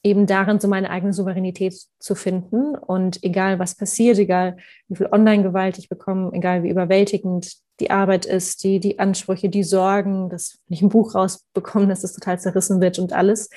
eben 0.03 0.27
darin, 0.27 0.61
so 0.61 0.69
meine 0.69 0.91
eigene 0.91 1.12
Souveränität 1.12 1.75
zu 1.99 2.14
finden. 2.14 2.77
Und 2.77 3.23
egal 3.25 3.59
was 3.59 3.75
passiert, 3.75 4.19
egal 4.19 4.57
wie 4.88 4.97
viel 4.97 5.09
Online-Gewalt 5.11 5.79
ich 5.79 5.88
bekomme, 5.88 6.31
egal 6.33 6.62
wie 6.62 6.71
überwältigend 6.71 7.57
die 7.81 7.91
Arbeit 7.91 8.25
ist, 8.27 8.64
die, 8.64 8.81
die 8.81 8.99
Ansprüche, 8.99 9.49
die 9.49 9.64
Sorgen, 9.64 10.31
dass 10.31 10.59
wenn 10.67 10.75
ich 10.75 10.83
ein 10.83 10.88
Buch 10.88 11.14
rausbekomme, 11.14 11.88
dass 11.88 12.03
das 12.03 12.14
total 12.14 12.38
zerrissen 12.38 12.81
wird 12.81 12.99
und 12.99 13.12
alles, 13.12 13.51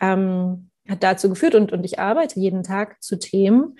ähm, 0.00 0.70
hat 0.88 1.02
dazu 1.02 1.28
geführt. 1.28 1.54
Und, 1.54 1.72
und 1.72 1.84
ich 1.84 1.98
arbeite 1.98 2.40
jeden 2.40 2.62
Tag 2.62 3.02
zu 3.02 3.18
Themen, 3.18 3.76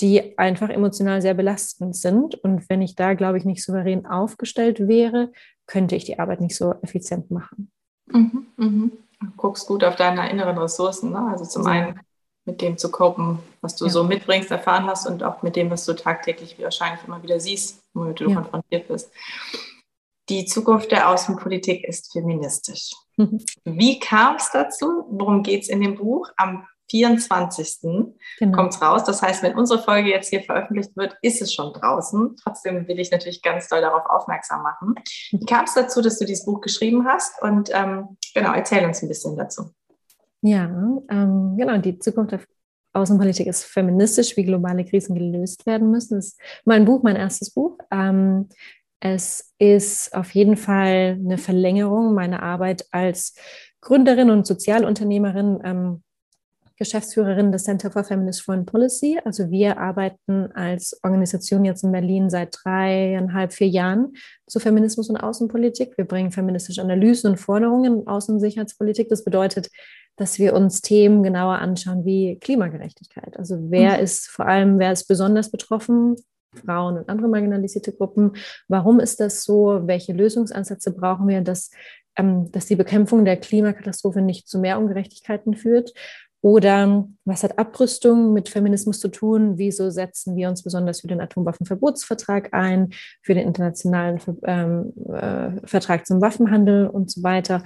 die 0.00 0.36
einfach 0.38 0.68
emotional 0.68 1.22
sehr 1.22 1.34
belastend 1.34 1.96
sind. 1.96 2.34
Und 2.34 2.68
wenn 2.68 2.82
ich 2.82 2.96
da, 2.96 3.14
glaube 3.14 3.38
ich, 3.38 3.44
nicht 3.44 3.64
souverän 3.64 4.06
aufgestellt 4.06 4.86
wäre, 4.88 5.30
könnte 5.72 5.96
ich 5.96 6.04
die 6.04 6.18
Arbeit 6.18 6.42
nicht 6.42 6.54
so 6.54 6.74
effizient 6.82 7.30
machen. 7.30 7.70
Mhm, 8.06 8.46
mhm. 8.58 8.92
Du 9.20 9.30
guckst 9.38 9.66
gut 9.66 9.82
auf 9.84 9.96
deine 9.96 10.28
inneren 10.30 10.58
Ressourcen. 10.58 11.12
Ne? 11.12 11.28
Also 11.30 11.46
zum 11.46 11.66
einen 11.66 11.98
mit 12.44 12.60
dem 12.60 12.76
zu 12.76 12.90
kopen, 12.90 13.38
was 13.62 13.76
du 13.76 13.86
ja. 13.86 13.90
so 13.90 14.04
mitbringst, 14.04 14.50
erfahren 14.50 14.86
hast 14.86 15.06
und 15.06 15.22
auch 15.22 15.42
mit 15.42 15.56
dem, 15.56 15.70
was 15.70 15.86
du 15.86 15.94
tagtäglich 15.94 16.60
wahrscheinlich 16.60 17.02
immer 17.06 17.22
wieder 17.22 17.40
siehst, 17.40 17.80
womit 17.94 18.20
du 18.20 18.28
ja. 18.28 18.34
konfrontiert 18.34 18.88
bist. 18.88 19.10
Die 20.28 20.44
Zukunft 20.44 20.90
der 20.92 21.08
Außenpolitik 21.08 21.84
ist 21.84 22.12
feministisch. 22.12 22.90
Mhm. 23.16 23.42
Wie 23.64 23.98
kam 23.98 24.36
es 24.36 24.50
dazu? 24.52 25.06
Worum 25.08 25.42
geht 25.42 25.62
es 25.62 25.68
in 25.70 25.80
dem 25.80 25.94
Buch? 25.94 26.28
Am 26.36 26.66
24. 26.92 28.14
Genau. 28.38 28.56
kommt 28.56 28.74
es 28.74 28.82
raus. 28.82 29.04
Das 29.04 29.22
heißt, 29.22 29.42
wenn 29.42 29.56
unsere 29.56 29.82
Folge 29.82 30.10
jetzt 30.10 30.28
hier 30.28 30.42
veröffentlicht 30.42 30.94
wird, 30.94 31.16
ist 31.22 31.40
es 31.40 31.52
schon 31.54 31.72
draußen. 31.72 32.36
Trotzdem 32.36 32.86
will 32.86 33.00
ich 33.00 33.10
natürlich 33.10 33.40
ganz 33.40 33.68
doll 33.68 33.80
darauf 33.80 34.04
aufmerksam 34.06 34.62
machen. 34.62 34.94
Wie 35.30 35.46
kam 35.46 35.64
es 35.64 35.74
dazu, 35.74 36.02
dass 36.02 36.18
du 36.18 36.26
dieses 36.26 36.44
Buch 36.44 36.60
geschrieben 36.60 37.06
hast? 37.06 37.42
Und 37.42 37.70
ähm, 37.72 38.18
genau, 38.34 38.52
erzähl 38.52 38.84
uns 38.84 39.02
ein 39.02 39.08
bisschen 39.08 39.36
dazu. 39.36 39.70
Ja, 40.42 40.64
ähm, 41.08 41.56
genau, 41.56 41.78
die 41.78 41.98
Zukunft 41.98 42.32
der 42.32 42.40
Außenpolitik 42.92 43.46
ist 43.46 43.64
feministisch, 43.64 44.36
wie 44.36 44.44
globale 44.44 44.84
Krisen 44.84 45.14
gelöst 45.14 45.64
werden 45.64 45.90
müssen. 45.90 46.16
Das 46.16 46.26
ist 46.26 46.40
mein 46.66 46.84
Buch, 46.84 47.02
mein 47.02 47.16
erstes 47.16 47.54
Buch. 47.54 47.78
Ähm, 47.90 48.50
es 49.00 49.54
ist 49.58 50.14
auf 50.14 50.32
jeden 50.32 50.58
Fall 50.58 51.18
eine 51.18 51.38
Verlängerung 51.38 52.12
meiner 52.12 52.42
Arbeit 52.42 52.84
als 52.90 53.34
Gründerin 53.80 54.30
und 54.30 54.46
Sozialunternehmerin. 54.46 56.02
Geschäftsführerin 56.82 57.52
des 57.52 57.62
Center 57.62 57.92
for 57.92 58.02
Feminist 58.02 58.42
Foreign 58.42 58.66
Policy. 58.66 59.20
Also 59.24 59.50
wir 59.52 59.78
arbeiten 59.78 60.50
als 60.52 60.98
Organisation 61.04 61.64
jetzt 61.64 61.84
in 61.84 61.92
Berlin 61.92 62.28
seit 62.28 62.58
dreieinhalb, 62.60 63.52
vier 63.52 63.68
Jahren 63.68 64.14
zu 64.48 64.58
Feminismus 64.58 65.08
und 65.08 65.16
Außenpolitik. 65.16 65.96
Wir 65.96 66.04
bringen 66.04 66.32
feministische 66.32 66.82
Analysen 66.82 67.30
und 67.30 67.36
Forderungen 67.36 68.00
in 68.00 68.06
Außen- 68.06 68.32
und 68.32 68.40
Sicherheitspolitik. 68.40 69.08
Das 69.08 69.22
bedeutet, 69.22 69.70
dass 70.16 70.40
wir 70.40 70.54
uns 70.54 70.80
Themen 70.80 71.22
genauer 71.22 71.58
anschauen 71.58 72.04
wie 72.04 72.36
Klimagerechtigkeit. 72.40 73.38
Also 73.38 73.70
wer 73.70 73.98
mhm. 73.98 74.02
ist 74.02 74.26
vor 74.28 74.46
allem, 74.48 74.80
wer 74.80 74.90
ist 74.90 75.06
besonders 75.06 75.52
betroffen? 75.52 76.16
Frauen 76.66 76.98
und 76.98 77.08
andere 77.08 77.28
marginalisierte 77.28 77.92
Gruppen. 77.92 78.32
Warum 78.68 79.00
ist 79.00 79.20
das 79.20 79.44
so? 79.44 79.82
Welche 79.84 80.12
Lösungsansätze 80.12 80.92
brauchen 80.92 81.26
wir? 81.28 81.40
Das 81.40 81.70
ähm, 82.16 82.50
dass 82.52 82.66
die 82.66 82.76
Bekämpfung 82.76 83.24
der 83.24 83.36
Klimakatastrophe 83.36 84.20
nicht 84.20 84.48
zu 84.48 84.58
mehr 84.58 84.78
Ungerechtigkeiten 84.78 85.54
führt? 85.54 85.92
Oder 86.42 87.08
was 87.24 87.44
hat 87.44 87.56
Abrüstung 87.58 88.32
mit 88.32 88.48
Feminismus 88.48 88.98
zu 88.98 89.08
tun? 89.08 89.58
Wieso 89.58 89.90
setzen 89.90 90.34
wir 90.34 90.48
uns 90.48 90.64
besonders 90.64 91.00
für 91.00 91.06
den 91.06 91.20
Atomwaffenverbotsvertrag 91.20 92.52
ein, 92.52 92.90
für 93.22 93.34
den 93.34 93.46
internationalen 93.46 94.20
ähm, 94.42 94.92
äh, 95.14 95.64
Vertrag 95.64 96.04
zum 96.04 96.20
Waffenhandel 96.20 96.88
und 96.88 97.12
so 97.12 97.22
weiter? 97.22 97.62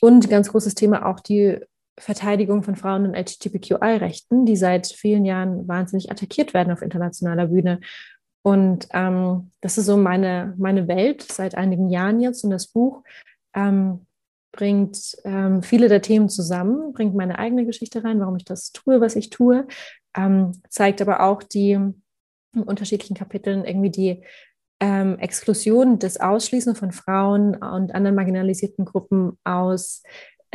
Und 0.00 0.28
ganz 0.28 0.50
großes 0.50 0.74
Thema 0.74 1.06
auch 1.06 1.20
die 1.20 1.60
Verteidigung 1.98 2.64
von 2.64 2.74
Frauen 2.74 3.06
und 3.06 3.14
LGBTQI-Rechten, 3.14 4.44
die 4.44 4.56
seit 4.56 4.88
vielen 4.88 5.24
Jahren 5.24 5.66
wahnsinnig 5.68 6.10
attackiert 6.10 6.52
werden 6.52 6.72
auf 6.72 6.82
internationaler 6.82 7.46
Bühne. 7.46 7.80
Und 8.42 8.88
ähm, 8.92 9.52
das 9.60 9.78
ist 9.78 9.86
so 9.86 9.96
meine, 9.96 10.54
meine 10.58 10.88
Welt 10.88 11.22
seit 11.22 11.54
einigen 11.54 11.90
Jahren 11.90 12.20
jetzt. 12.20 12.44
Und 12.44 12.50
das 12.50 12.66
Buch 12.66 13.02
ähm, 13.54 14.05
bringt 14.56 15.16
ähm, 15.24 15.62
viele 15.62 15.88
der 15.88 16.02
Themen 16.02 16.28
zusammen, 16.28 16.92
bringt 16.92 17.14
meine 17.14 17.38
eigene 17.38 17.64
Geschichte 17.66 18.02
rein, 18.02 18.18
warum 18.20 18.36
ich 18.36 18.44
das 18.44 18.72
tue, 18.72 19.00
was 19.00 19.14
ich 19.14 19.30
tue, 19.30 19.66
ähm, 20.16 20.52
zeigt 20.68 21.00
aber 21.00 21.20
auch 21.20 21.42
die 21.42 21.72
in 21.72 22.62
unterschiedlichen 22.62 23.14
Kapiteln 23.16 23.64
irgendwie 23.64 23.90
die 23.90 24.24
ähm, 24.80 25.18
Exklusion, 25.18 25.98
das 25.98 26.18
Ausschließen 26.18 26.74
von 26.74 26.92
Frauen 26.92 27.54
und 27.56 27.94
anderen 27.94 28.16
marginalisierten 28.16 28.84
Gruppen 28.84 29.38
aus, 29.44 30.02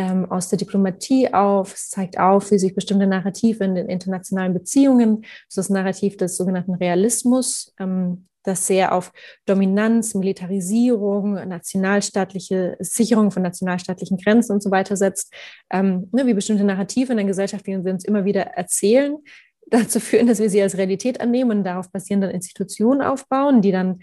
ähm, 0.02 0.26
aus 0.32 0.50
der 0.50 0.58
Diplomatie 0.58 1.32
auf. 1.32 1.76
Es 1.76 1.90
zeigt 1.90 2.20
auf, 2.20 2.50
wie 2.50 2.58
sich 2.58 2.74
bestimmte 2.74 3.06
Narrative 3.06 3.64
in 3.64 3.76
den 3.76 3.88
internationalen 3.88 4.54
Beziehungen, 4.54 5.26
das 5.56 5.70
Narrativ 5.70 6.18
des 6.18 6.38
sogenannten 6.38 6.74
Realismus, 6.74 7.74
ähm, 7.80 8.28
das 8.44 8.66
sehr 8.66 8.96
auf 8.96 9.14
Dominanz, 9.46 10.16
Militarisierung, 10.16 11.34
nationalstaatliche 11.48 12.76
Sicherung 12.80 13.30
von 13.30 13.44
nationalstaatlichen 13.44 14.18
Grenzen 14.18 14.54
und 14.54 14.64
so 14.64 14.72
weiter 14.72 14.98
setzt, 14.98 15.32
ähm, 15.70 16.10
ne, 16.12 16.26
wie 16.26 16.34
bestimmte 16.34 16.64
Narrative 16.64 17.12
in 17.12 17.18
der 17.18 17.28
Gesellschaft, 17.28 17.68
die 17.68 17.84
wir 17.84 17.94
uns 17.94 18.04
immer 18.04 18.26
wieder 18.26 18.42
erzählen, 18.42 19.18
dazu 19.68 20.00
führen, 20.00 20.26
dass 20.26 20.40
wir 20.40 20.50
sie 20.50 20.62
als 20.64 20.78
Realität 20.78 21.22
annehmen 21.22 21.60
und 21.60 21.64
darauf 21.64 21.92
basierend 21.92 22.24
dann 22.24 22.32
Institutionen 22.32 23.04
aufbauen, 23.04 23.62
die 23.62 23.72
dann 23.72 24.00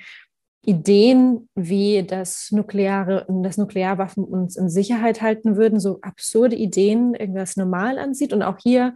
Ideen 0.63 1.49
wie 1.55 2.03
das 2.03 2.51
nukleare, 2.51 3.27
das 3.29 3.57
Nuklearwaffen 3.57 4.25
uns 4.25 4.57
in 4.57 4.69
Sicherheit 4.69 5.23
halten 5.23 5.57
würden, 5.57 5.81
so 5.81 6.01
absurde 6.03 6.57
Ideen 6.57 7.15
irgendwas 7.15 7.57
normal 7.57 7.99
ansieht 7.99 8.33
und 8.33 8.43
auch 8.43 8.59
hier 8.59 8.95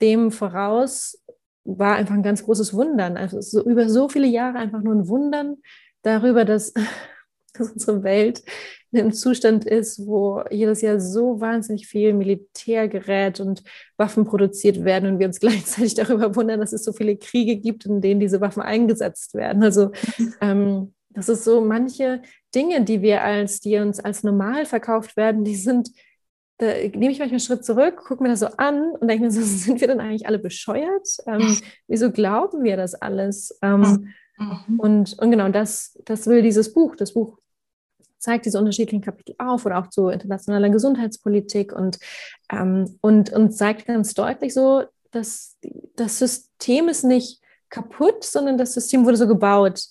dem 0.00 0.30
voraus 0.30 1.20
war 1.64 1.96
einfach 1.96 2.14
ein 2.14 2.22
ganz 2.22 2.44
großes 2.44 2.72
Wundern. 2.72 3.16
Also 3.16 3.40
so 3.40 3.64
über 3.64 3.88
so 3.88 4.08
viele 4.08 4.26
Jahre 4.26 4.58
einfach 4.58 4.82
nur 4.82 4.94
ein 4.94 5.08
Wundern 5.08 5.56
darüber, 6.02 6.44
dass, 6.44 6.72
dass 7.54 7.72
unsere 7.72 8.02
Welt 8.02 8.42
in 8.90 9.00
einem 9.00 9.12
Zustand 9.12 9.66
ist, 9.66 10.06
wo 10.06 10.42
jedes 10.50 10.80
Jahr 10.80 10.98
so 10.98 11.40
wahnsinnig 11.40 11.86
viel 11.86 12.14
Militärgerät 12.14 13.38
und 13.40 13.62
Waffen 13.98 14.24
produziert 14.24 14.84
werden 14.84 15.12
und 15.12 15.18
wir 15.18 15.26
uns 15.26 15.40
gleichzeitig 15.40 15.94
darüber 15.94 16.34
wundern, 16.36 16.60
dass 16.60 16.72
es 16.72 16.84
so 16.84 16.92
viele 16.92 17.16
Kriege 17.16 17.56
gibt, 17.56 17.84
in 17.86 18.00
denen 18.00 18.20
diese 18.20 18.40
Waffen 18.40 18.62
eingesetzt 18.62 19.34
werden. 19.34 19.62
Also 19.62 19.90
ähm, 20.40 20.94
das 21.18 21.28
ist 21.28 21.44
so 21.44 21.60
manche 21.60 22.22
Dinge, 22.54 22.84
die 22.84 23.02
wir 23.02 23.22
als, 23.22 23.60
die 23.60 23.76
uns 23.76 24.00
als 24.00 24.22
normal 24.22 24.64
verkauft 24.64 25.16
werden, 25.16 25.44
die 25.44 25.56
sind 25.56 25.90
da 26.58 26.66
nehme 26.66 27.12
ich 27.12 27.20
manchmal 27.20 27.28
einen 27.28 27.40
Schritt 27.40 27.64
zurück, 27.64 28.04
gucke 28.04 28.22
mir 28.22 28.30
das 28.30 28.40
so 28.40 28.48
an 28.56 28.90
und 28.90 29.08
denke 29.08 29.24
mir 29.24 29.30
so, 29.30 29.40
sind 29.44 29.80
wir 29.80 29.88
denn 29.88 30.00
eigentlich 30.00 30.26
alle 30.26 30.38
bescheuert? 30.38 31.08
Ähm, 31.26 31.56
wieso 31.86 32.10
glauben 32.10 32.64
wir 32.64 32.76
das 32.76 32.94
alles? 32.94 33.56
Ähm, 33.62 34.12
mhm. 34.36 34.80
und, 34.80 35.18
und 35.18 35.30
genau, 35.30 35.48
das, 35.48 35.98
das 36.04 36.26
will 36.26 36.42
dieses 36.42 36.72
Buch. 36.72 36.96
Das 36.96 37.14
Buch 37.14 37.38
zeigt 38.18 38.46
diese 38.46 38.58
unterschiedlichen 38.58 39.02
Kapitel 39.02 39.36
auf 39.38 39.64
oder 39.64 39.78
auch 39.78 39.88
zu 39.88 40.08
internationaler 40.08 40.70
Gesundheitspolitik 40.70 41.72
und, 41.72 42.00
ähm, 42.50 42.98
und, 43.00 43.30
und 43.30 43.52
zeigt 43.52 43.86
ganz 43.86 44.14
deutlich 44.14 44.52
so, 44.52 44.82
dass 45.12 45.56
das 45.94 46.18
System 46.18 46.88
ist 46.88 47.04
nicht 47.04 47.40
kaputt, 47.70 48.24
sondern 48.24 48.58
das 48.58 48.74
System 48.74 49.04
wurde 49.04 49.16
so 49.16 49.28
gebaut, 49.28 49.84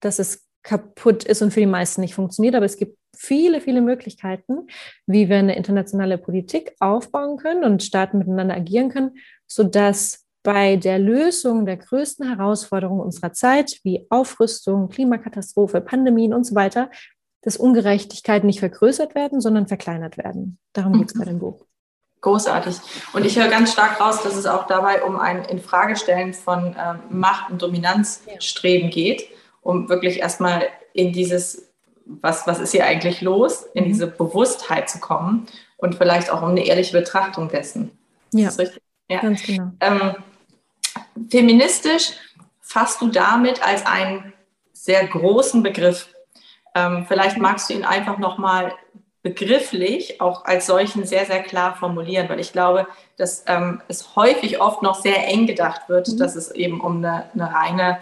dass 0.00 0.18
es 0.18 0.43
kaputt 0.64 1.22
ist 1.22 1.42
und 1.42 1.52
für 1.52 1.60
die 1.60 1.66
meisten 1.66 2.00
nicht 2.00 2.14
funktioniert. 2.14 2.56
Aber 2.56 2.64
es 2.66 2.76
gibt 2.76 2.98
viele, 3.16 3.60
viele 3.60 3.80
Möglichkeiten, 3.80 4.66
wie 5.06 5.28
wir 5.28 5.36
eine 5.36 5.56
internationale 5.56 6.18
Politik 6.18 6.74
aufbauen 6.80 7.36
können 7.36 7.62
und 7.62 7.82
Staaten 7.82 8.18
miteinander 8.18 8.56
agieren 8.56 8.88
können, 8.88 9.12
sodass 9.46 10.24
bei 10.42 10.76
der 10.76 10.98
Lösung 10.98 11.64
der 11.64 11.76
größten 11.78 12.28
Herausforderungen 12.28 13.00
unserer 13.00 13.32
Zeit, 13.32 13.78
wie 13.82 14.06
Aufrüstung, 14.10 14.88
Klimakatastrophe, 14.88 15.80
Pandemien 15.80 16.34
und 16.34 16.44
so 16.44 16.54
weiter, 16.54 16.90
dass 17.42 17.56
Ungerechtigkeiten 17.56 18.46
nicht 18.46 18.60
vergrößert 18.60 19.14
werden, 19.14 19.40
sondern 19.40 19.68
verkleinert 19.68 20.18
werden. 20.18 20.58
Darum 20.72 20.98
geht 20.98 21.08
es 21.08 21.18
bei 21.18 21.24
dem 21.24 21.38
Buch. 21.38 21.64
Großartig. 22.20 22.76
Und 23.12 23.26
ich 23.26 23.38
höre 23.38 23.48
ganz 23.48 23.72
stark 23.72 24.00
raus, 24.00 24.22
dass 24.22 24.34
es 24.34 24.46
auch 24.46 24.66
dabei 24.66 25.02
um 25.02 25.18
ein 25.18 25.44
Infragestellen 25.44 26.32
von 26.32 26.74
ähm, 26.78 27.00
Macht- 27.10 27.50
und 27.50 27.60
Dominanzstreben 27.60 28.88
geht, 28.88 29.28
um 29.64 29.88
wirklich 29.88 30.20
erstmal 30.20 30.68
in 30.92 31.12
dieses 31.12 31.68
was, 32.06 32.46
was 32.46 32.60
ist 32.60 32.72
hier 32.72 32.86
eigentlich 32.86 33.20
los, 33.22 33.64
in 33.74 33.84
mhm. 33.84 33.88
diese 33.88 34.06
Bewusstheit 34.06 34.88
zu 34.88 35.00
kommen 35.00 35.46
und 35.78 35.96
vielleicht 35.96 36.30
auch 36.30 36.42
um 36.42 36.50
eine 36.50 36.64
ehrliche 36.64 36.92
Betrachtung 36.92 37.48
dessen. 37.48 37.90
Ja, 38.32 38.50
ja. 39.08 39.20
ganz 39.20 39.42
genau. 39.42 39.70
Ähm, 39.80 40.14
feministisch 41.30 42.12
fasst 42.60 43.00
du 43.00 43.08
damit 43.08 43.66
als 43.66 43.86
einen 43.86 44.32
sehr 44.72 45.06
großen 45.06 45.62
Begriff. 45.62 46.08
Ähm, 46.74 47.06
vielleicht 47.08 47.38
magst 47.38 47.70
du 47.70 47.74
ihn 47.74 47.84
einfach 47.84 48.18
nochmal 48.18 48.74
begrifflich 49.22 50.20
auch 50.20 50.44
als 50.44 50.66
solchen 50.66 51.06
sehr, 51.06 51.24
sehr 51.24 51.42
klar 51.42 51.76
formulieren, 51.76 52.28
weil 52.28 52.40
ich 52.40 52.52
glaube, 52.52 52.86
dass 53.16 53.44
ähm, 53.46 53.80
es 53.88 54.16
häufig 54.16 54.60
oft 54.60 54.82
noch 54.82 55.00
sehr 55.00 55.26
eng 55.26 55.46
gedacht 55.46 55.88
wird, 55.88 56.08
mhm. 56.08 56.18
dass 56.18 56.36
es 56.36 56.50
eben 56.50 56.82
um 56.82 56.98
eine, 56.98 57.30
eine 57.32 57.54
reine 57.54 57.98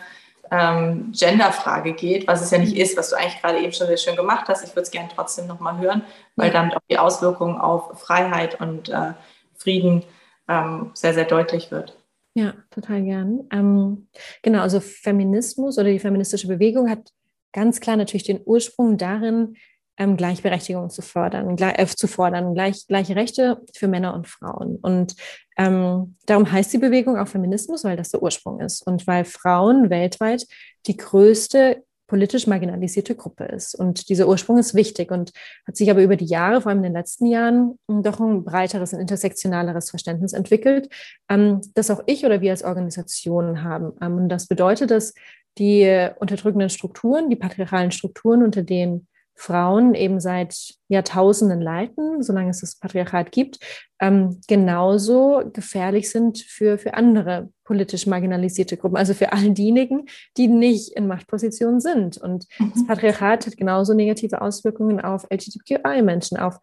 ähm, 0.52 1.12
Genderfrage 1.12 1.94
geht, 1.94 2.28
was 2.28 2.42
es 2.42 2.50
ja 2.50 2.58
nicht 2.58 2.74
mhm. 2.74 2.80
ist, 2.82 2.96
was 2.96 3.08
du 3.10 3.16
eigentlich 3.16 3.40
gerade 3.40 3.58
eben 3.58 3.72
schon 3.72 3.86
sehr 3.86 3.96
schön 3.96 4.16
gemacht 4.16 4.48
hast. 4.48 4.62
Ich 4.62 4.70
würde 4.70 4.82
es 4.82 4.90
gerne 4.90 5.08
trotzdem 5.12 5.46
nochmal 5.46 5.78
hören, 5.78 6.02
weil 6.36 6.50
damit 6.50 6.76
auch 6.76 6.82
die 6.90 6.98
Auswirkungen 6.98 7.58
auf 7.58 7.98
Freiheit 7.98 8.60
und 8.60 8.90
äh, 8.90 9.14
Frieden 9.56 10.04
ähm, 10.48 10.90
sehr, 10.92 11.14
sehr 11.14 11.24
deutlich 11.24 11.70
wird. 11.70 11.96
Ja, 12.34 12.52
total 12.70 13.02
gern. 13.02 13.48
Ähm, 13.50 14.08
genau, 14.42 14.60
also 14.60 14.80
Feminismus 14.80 15.78
oder 15.78 15.88
die 15.88 15.98
feministische 15.98 16.48
Bewegung 16.48 16.90
hat 16.90 17.10
ganz 17.52 17.80
klar 17.80 17.96
natürlich 17.96 18.24
den 18.24 18.40
Ursprung 18.44 18.98
darin, 18.98 19.56
ähm, 19.98 20.16
Gleichberechtigung 20.16 20.90
zu 20.90 21.02
fördern, 21.02 21.56
gleich, 21.56 21.78
äh, 21.78 21.86
zu 21.86 22.08
fordern, 22.08 22.54
gleich, 22.54 22.86
gleiche 22.86 23.16
Rechte 23.16 23.62
für 23.74 23.88
Männer 23.88 24.14
und 24.14 24.26
Frauen. 24.26 24.76
Und 24.76 25.14
ähm, 25.56 26.16
darum 26.26 26.50
heißt 26.50 26.72
die 26.72 26.78
Bewegung 26.78 27.18
auch 27.18 27.28
Feminismus, 27.28 27.84
weil 27.84 27.96
das 27.96 28.10
der 28.10 28.22
Ursprung 28.22 28.60
ist 28.60 28.86
und 28.86 29.06
weil 29.06 29.24
Frauen 29.24 29.90
weltweit 29.90 30.46
die 30.86 30.96
größte 30.96 31.82
politisch 32.12 32.46
marginalisierte 32.46 33.14
Gruppe 33.14 33.44
ist. 33.44 33.74
Und 33.74 34.10
dieser 34.10 34.28
Ursprung 34.28 34.58
ist 34.58 34.74
wichtig 34.74 35.10
und 35.10 35.32
hat 35.66 35.78
sich 35.78 35.90
aber 35.90 36.02
über 36.02 36.16
die 36.16 36.26
Jahre, 36.26 36.60
vor 36.60 36.68
allem 36.68 36.80
in 36.80 36.84
den 36.84 36.92
letzten 36.92 37.24
Jahren, 37.24 37.78
doch 37.88 38.20
ein 38.20 38.44
breiteres 38.44 38.92
und 38.92 39.00
intersektionaleres 39.00 39.88
Verständnis 39.88 40.34
entwickelt, 40.34 40.90
ähm, 41.30 41.62
das 41.74 41.90
auch 41.90 42.02
ich 42.04 42.26
oder 42.26 42.42
wir 42.42 42.50
als 42.50 42.64
Organisation 42.64 43.64
haben. 43.64 43.92
Ähm, 44.02 44.16
und 44.16 44.28
das 44.28 44.46
bedeutet, 44.46 44.90
dass 44.90 45.14
die 45.56 46.08
unterdrückenden 46.18 46.68
Strukturen, 46.68 47.30
die 47.30 47.36
patriarchalen 47.36 47.92
Strukturen, 47.92 48.42
unter 48.42 48.62
denen 48.62 49.06
Frauen 49.42 49.94
eben 49.94 50.20
seit 50.20 50.74
Jahrtausenden 50.86 51.60
leiten, 51.60 52.22
solange 52.22 52.50
es 52.50 52.60
das 52.60 52.76
Patriarchat 52.76 53.32
gibt, 53.32 53.58
ähm, 54.00 54.40
genauso 54.46 55.42
gefährlich 55.52 56.10
sind 56.10 56.38
für, 56.38 56.78
für 56.78 56.94
andere 56.94 57.50
politisch 57.64 58.06
marginalisierte 58.06 58.76
Gruppen, 58.76 58.96
also 58.96 59.14
für 59.14 59.32
all 59.32 59.50
diejenigen, 59.50 60.06
die 60.36 60.46
nicht 60.46 60.92
in 60.92 61.08
Machtpositionen 61.08 61.80
sind. 61.80 62.18
Und 62.18 62.46
mhm. 62.60 62.72
das 62.72 62.86
Patriarchat 62.86 63.46
hat 63.46 63.56
genauso 63.56 63.94
negative 63.94 64.40
Auswirkungen 64.40 65.00
auf 65.00 65.26
LGBTQI-Menschen, 65.28 66.38
auf 66.38 66.60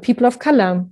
People 0.00 0.28
of 0.28 0.38
Color, 0.38 0.88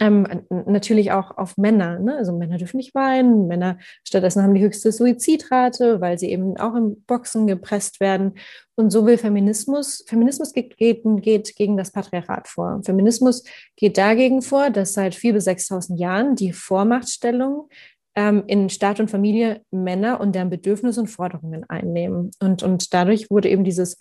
ähm, 0.00 0.26
natürlich 0.50 1.12
auch 1.12 1.36
auf 1.36 1.56
Männer. 1.56 1.98
Ne? 1.98 2.16
Also 2.16 2.32
Männer 2.32 2.58
dürfen 2.58 2.76
nicht 2.76 2.94
weinen, 2.94 3.46
Männer 3.46 3.78
stattdessen 4.04 4.42
haben 4.42 4.54
die 4.54 4.62
höchste 4.62 4.92
Suizidrate, 4.92 6.00
weil 6.00 6.18
sie 6.18 6.30
eben 6.30 6.56
auch 6.56 6.74
im 6.74 7.02
Boxen 7.06 7.46
gepresst 7.46 8.00
werden. 8.00 8.34
Und 8.74 8.90
so 8.90 9.06
will 9.06 9.18
Feminismus, 9.18 10.04
Feminismus 10.06 10.52
geht, 10.52 10.76
geht, 10.76 11.02
geht 11.22 11.56
gegen 11.56 11.76
das 11.76 11.92
Patriarchat 11.92 12.48
vor. 12.48 12.80
Feminismus 12.84 13.44
geht 13.76 13.96
dagegen 13.98 14.42
vor, 14.42 14.70
dass 14.70 14.92
seit 14.92 15.14
4.000 15.14 15.32
bis 15.32 15.46
6.000 15.48 15.98
Jahren 15.98 16.36
die 16.36 16.52
Vormachtstellung 16.52 17.68
ähm, 18.14 18.44
in 18.46 18.68
Staat 18.70 18.98
und 18.98 19.10
Familie 19.10 19.62
Männer 19.70 20.20
und 20.20 20.34
deren 20.34 20.50
Bedürfnisse 20.50 21.00
und 21.00 21.08
Forderungen 21.08 21.64
einnehmen. 21.68 22.30
Und, 22.40 22.62
und 22.62 22.92
dadurch 22.92 23.30
wurde 23.30 23.48
eben 23.48 23.64
dieses, 23.64 23.98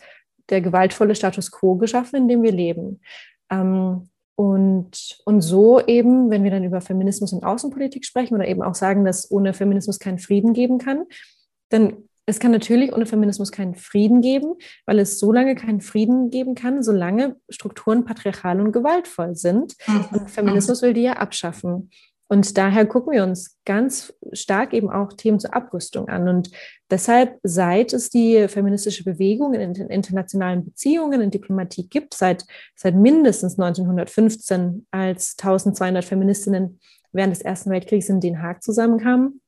der 0.49 0.61
gewaltvolle 0.61 1.15
Status 1.15 1.51
quo 1.51 1.75
geschaffen, 1.75 2.15
in 2.17 2.27
dem 2.27 2.43
wir 2.43 2.51
leben. 2.51 3.01
Ähm, 3.49 4.09
und, 4.35 5.17
und 5.25 5.41
so 5.41 5.79
eben, 5.85 6.29
wenn 6.29 6.43
wir 6.43 6.51
dann 6.51 6.63
über 6.63 6.81
Feminismus 6.81 7.31
und 7.31 7.43
Außenpolitik 7.43 8.05
sprechen 8.05 8.35
oder 8.35 8.47
eben 8.47 8.61
auch 8.61 8.75
sagen, 8.75 9.05
dass 9.05 9.31
ohne 9.31 9.53
Feminismus 9.53 9.99
keinen 9.99 10.19
Frieden 10.19 10.53
geben 10.53 10.77
kann, 10.77 11.05
dann 11.69 11.97
es 12.27 12.39
kann 12.39 12.51
natürlich 12.51 12.91
ohne 12.91 13.05
Feminismus 13.05 13.51
keinen 13.51 13.75
Frieden 13.75 14.21
geben, 14.21 14.55
weil 14.87 14.97
es 14.97 15.19
so 15.19 15.31
lange 15.31 15.53
keinen 15.53 15.79
Frieden 15.79 16.31
geben 16.31 16.55
kann, 16.55 16.81
solange 16.81 17.35
Strukturen 17.49 18.03
patriarchal 18.03 18.59
und 18.61 18.71
gewaltvoll 18.71 19.35
sind. 19.35 19.75
Mhm. 19.85 20.05
Und 20.11 20.31
Feminismus 20.31 20.81
will 20.81 20.93
die 20.93 21.03
ja 21.03 21.13
abschaffen. 21.13 21.91
Und 22.27 22.57
daher 22.57 22.85
gucken 22.87 23.13
wir 23.13 23.23
uns 23.23 23.57
ganz 23.65 24.13
stark 24.33 24.73
eben 24.73 24.89
auch 24.89 25.13
Themen 25.13 25.39
zur 25.39 25.55
Abrüstung 25.55 26.09
an. 26.09 26.27
Und 26.27 26.49
deshalb, 26.89 27.37
seit 27.43 27.93
es 27.93 28.09
die 28.09 28.47
feministische 28.47 29.03
Bewegung 29.03 29.53
in 29.53 29.75
internationalen 29.75 30.65
Beziehungen, 30.65 31.21
in 31.21 31.29
Diplomatie 31.29 31.87
gibt, 31.87 32.15
seit, 32.15 32.45
seit 32.75 32.95
mindestens 32.95 33.59
1915, 33.59 34.87
als 34.89 35.35
1200 35.37 36.03
Feministinnen 36.03 36.79
während 37.11 37.33
des 37.33 37.41
Ersten 37.43 37.69
Weltkriegs 37.69 38.09
in 38.09 38.19
Den 38.19 38.41
Haag 38.41 38.63
zusammenkamen, 38.63 39.41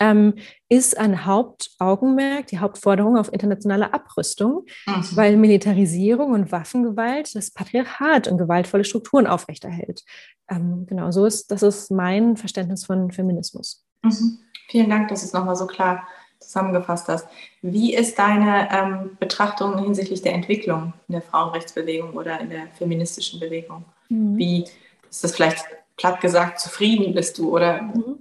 ähm, 0.00 0.34
ist 0.68 0.98
ein 0.98 1.26
Hauptaugenmerk, 1.26 2.46
die 2.46 2.58
Hauptforderung 2.58 3.16
auf 3.16 3.32
internationale 3.32 3.92
Abrüstung, 3.92 4.64
mhm. 4.86 5.16
weil 5.16 5.36
Militarisierung 5.36 6.32
und 6.32 6.52
Waffengewalt 6.52 7.34
das 7.34 7.50
Patriarchat 7.50 8.28
und 8.28 8.38
gewaltvolle 8.38 8.84
Strukturen 8.84 9.26
aufrechterhält. 9.26 10.02
Ähm, 10.48 10.86
genau, 10.86 11.10
so 11.10 11.26
ist 11.26 11.50
das 11.50 11.62
ist 11.62 11.90
mein 11.90 12.36
Verständnis 12.36 12.84
von 12.84 13.10
Feminismus. 13.10 13.84
Mhm. 14.02 14.38
Vielen 14.68 14.90
Dank, 14.90 15.08
dass 15.08 15.20
du 15.20 15.26
es 15.26 15.32
nochmal 15.32 15.56
so 15.56 15.66
klar 15.66 16.06
zusammengefasst 16.38 17.08
hast. 17.08 17.28
Wie 17.62 17.94
ist 17.94 18.18
deine 18.18 18.68
ähm, 18.70 19.16
Betrachtung 19.18 19.78
hinsichtlich 19.82 20.22
der 20.22 20.34
Entwicklung 20.34 20.92
in 21.08 21.12
der 21.12 21.22
Frauenrechtsbewegung 21.22 22.12
oder 22.14 22.40
in 22.40 22.50
der 22.50 22.68
feministischen 22.78 23.40
Bewegung? 23.40 23.84
Mhm. 24.08 24.36
Wie 24.36 24.64
ist 25.08 25.24
das 25.24 25.34
vielleicht 25.34 25.64
platt 25.96 26.20
gesagt, 26.20 26.60
zufrieden 26.60 27.14
bist 27.14 27.38
du 27.38 27.54
oder 27.54 27.82
mhm. 27.82 28.18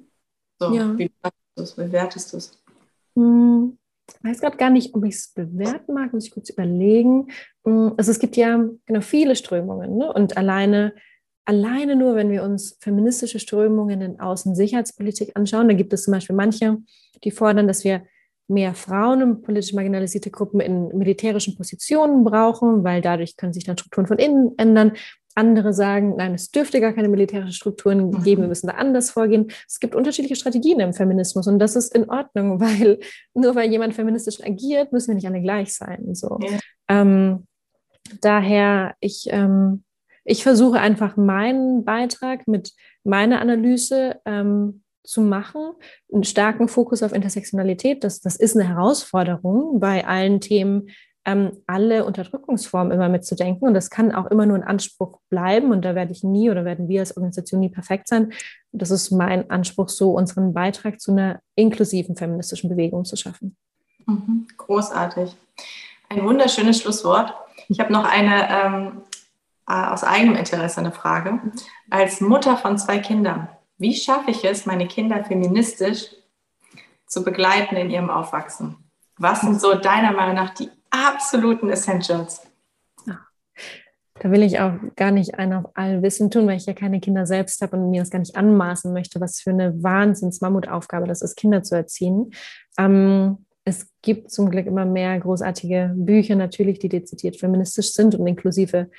so? 0.59 0.73
Ja. 0.73 0.97
Wie 0.97 1.11
das? 1.55 1.75
Bewertest 1.75 2.33
du 2.33 2.37
es? 2.37 2.63
Hm, 3.15 3.77
ich 4.09 4.23
weiß 4.23 4.41
gerade 4.41 4.57
gar 4.57 4.69
nicht, 4.69 4.93
ob 4.95 5.05
ich 5.05 5.15
es 5.15 5.33
bewerten 5.33 5.93
mag, 5.93 6.13
muss 6.13 6.25
ich 6.25 6.31
kurz 6.31 6.49
überlegen. 6.49 7.27
Hm, 7.65 7.93
also 7.97 8.11
es 8.11 8.19
gibt 8.19 8.35
ja 8.35 8.63
genau 8.85 9.01
viele 9.01 9.35
Strömungen 9.35 9.97
ne? 9.97 10.11
und 10.11 10.37
alleine, 10.37 10.93
alleine 11.45 11.95
nur, 11.95 12.15
wenn 12.15 12.31
wir 12.31 12.43
uns 12.43 12.77
feministische 12.79 13.39
Strömungen 13.39 14.01
in 14.01 14.19
Außensicherheitspolitik 14.19 15.31
anschauen, 15.35 15.67
da 15.67 15.73
gibt 15.73 15.93
es 15.93 16.03
zum 16.03 16.13
Beispiel 16.13 16.35
manche, 16.35 16.77
die 17.23 17.31
fordern, 17.31 17.67
dass 17.67 17.83
wir 17.83 18.03
mehr 18.47 18.73
Frauen 18.73 19.23
und 19.23 19.41
politisch 19.41 19.73
marginalisierte 19.73 20.29
Gruppen 20.29 20.59
in 20.59 20.89
militärischen 20.89 21.55
Positionen 21.55 22.23
brauchen, 22.23 22.83
weil 22.83 23.01
dadurch 23.01 23.37
können 23.37 23.53
sich 23.53 23.63
dann 23.63 23.77
Strukturen 23.77 24.07
von 24.07 24.19
innen 24.19 24.51
ändern. 24.57 24.93
Andere 25.35 25.73
sagen, 25.73 26.15
nein, 26.17 26.33
es 26.33 26.51
dürfte 26.51 26.79
gar 26.79 26.93
keine 26.93 27.07
militärischen 27.07 27.53
Strukturen 27.53 28.09
mhm. 28.09 28.23
geben, 28.23 28.41
wir 28.43 28.49
müssen 28.49 28.67
da 28.67 28.73
anders 28.73 29.11
vorgehen. 29.11 29.47
Es 29.67 29.79
gibt 29.79 29.95
unterschiedliche 29.95 30.35
Strategien 30.35 30.79
im 30.79 30.93
Feminismus 30.93 31.47
und 31.47 31.59
das 31.59 31.75
ist 31.75 31.95
in 31.95 32.09
Ordnung, 32.09 32.59
weil 32.59 32.99
nur 33.33 33.55
weil 33.55 33.69
jemand 33.71 33.93
feministisch 33.93 34.41
agiert, 34.43 34.91
müssen 34.91 35.09
wir 35.09 35.15
nicht 35.15 35.27
alle 35.27 35.41
gleich 35.41 35.73
sein. 35.73 36.13
So. 36.15 36.39
Ja. 36.41 36.59
Ähm, 36.89 37.47
daher, 38.21 38.95
ich, 38.99 39.27
ähm, 39.29 39.83
ich 40.25 40.43
versuche 40.43 40.79
einfach 40.79 41.17
meinen 41.17 41.83
Beitrag 41.83 42.47
mit 42.47 42.73
meiner 43.03 43.41
Analyse 43.41 44.19
ähm, 44.25 44.83
zu 45.03 45.21
machen, 45.21 45.73
einen 46.13 46.23
starken 46.23 46.67
Fokus 46.67 47.03
auf 47.03 47.13
Intersektionalität. 47.13 48.03
Das, 48.03 48.21
das 48.21 48.37
ist 48.37 48.55
eine 48.55 48.67
Herausforderung 48.67 49.79
bei 49.79 50.07
allen 50.07 50.39
Themen, 50.39 50.89
ähm, 51.25 51.57
alle 51.67 52.05
Unterdrückungsformen 52.05 52.91
immer 52.91 53.09
mitzudenken. 53.09 53.67
Und 53.67 53.73
das 53.73 53.89
kann 53.89 54.13
auch 54.13 54.27
immer 54.27 54.45
nur 54.45 54.57
ein 54.57 54.63
Anspruch 54.63 55.19
bleiben. 55.29 55.71
Und 55.71 55.83
da 55.83 55.95
werde 55.95 56.11
ich 56.11 56.23
nie 56.23 56.49
oder 56.49 56.65
werden 56.65 56.87
wir 56.87 56.99
als 56.99 57.15
Organisation 57.15 57.59
nie 57.59 57.69
perfekt 57.69 58.07
sein. 58.07 58.33
Das 58.71 58.91
ist 58.91 59.11
mein 59.11 59.49
Anspruch, 59.49 59.89
so 59.89 60.11
unseren 60.11 60.53
Beitrag 60.53 60.99
zu 60.99 61.11
einer 61.11 61.39
inklusiven 61.55 62.15
feministischen 62.15 62.69
Bewegung 62.69 63.05
zu 63.05 63.15
schaffen. 63.15 63.55
Mhm. 64.05 64.47
Großartig. 64.57 65.35
Ein 66.09 66.25
wunderschönes 66.25 66.81
Schlusswort. 66.81 67.33
Ich 67.69 67.79
habe 67.79 67.93
noch 67.93 68.05
eine 68.05 68.49
ähm, 68.49 69.01
äh, 69.67 69.73
aus 69.73 70.03
eigenem 70.03 70.35
Interesse 70.35 70.79
eine 70.79 70.91
Frage. 70.91 71.39
Als 71.89 72.21
Mutter 72.21 72.57
von 72.57 72.77
zwei 72.77 72.99
Kindern, 72.99 73.47
wie 73.77 73.95
schaffe 73.95 74.31
ich 74.31 74.43
es, 74.43 74.65
meine 74.65 74.87
Kinder 74.87 75.23
feministisch 75.23 76.07
zu 77.07 77.23
begleiten 77.23 77.75
in 77.75 77.89
ihrem 77.89 78.09
Aufwachsen? 78.09 78.77
Was 79.17 79.41
sind 79.41 79.61
so 79.61 79.75
deiner 79.75 80.11
Meinung 80.11 80.35
nach 80.35 80.53
die 80.53 80.69
absoluten 80.93 81.69
Essentials. 81.69 82.41
Ja. 83.05 83.19
Da 84.19 84.31
will 84.31 84.43
ich 84.43 84.59
auch 84.59 84.73
gar 84.95 85.11
nicht 85.11 85.35
einen 85.35 85.53
auf 85.53 85.71
Allwissen 85.73 86.29
tun, 86.29 86.47
weil 86.47 86.57
ich 86.57 86.65
ja 86.65 86.73
keine 86.73 86.99
Kinder 86.99 87.25
selbst 87.25 87.61
habe 87.61 87.77
und 87.77 87.89
mir 87.89 88.01
das 88.01 88.11
gar 88.11 88.19
nicht 88.19 88.35
anmaßen 88.35 88.93
möchte, 88.93 89.19
was 89.19 89.41
für 89.41 89.49
eine 89.49 89.83
Wahnsinns-Mammutaufgabe 89.83 91.07
das 91.07 91.21
ist, 91.21 91.35
Kinder 91.35 91.63
zu 91.63 91.75
erziehen. 91.75 92.31
Ähm, 92.77 93.45
es 93.65 93.87
gibt 94.01 94.31
zum 94.31 94.49
Glück 94.49 94.67
immer 94.67 94.85
mehr 94.85 95.19
großartige 95.19 95.93
Bücher 95.95 96.35
natürlich, 96.35 96.79
die 96.79 96.89
dezidiert 96.89 97.37
feministisch 97.37 97.93
sind 97.93 98.15
und 98.15 98.27
inklusive 98.27 98.89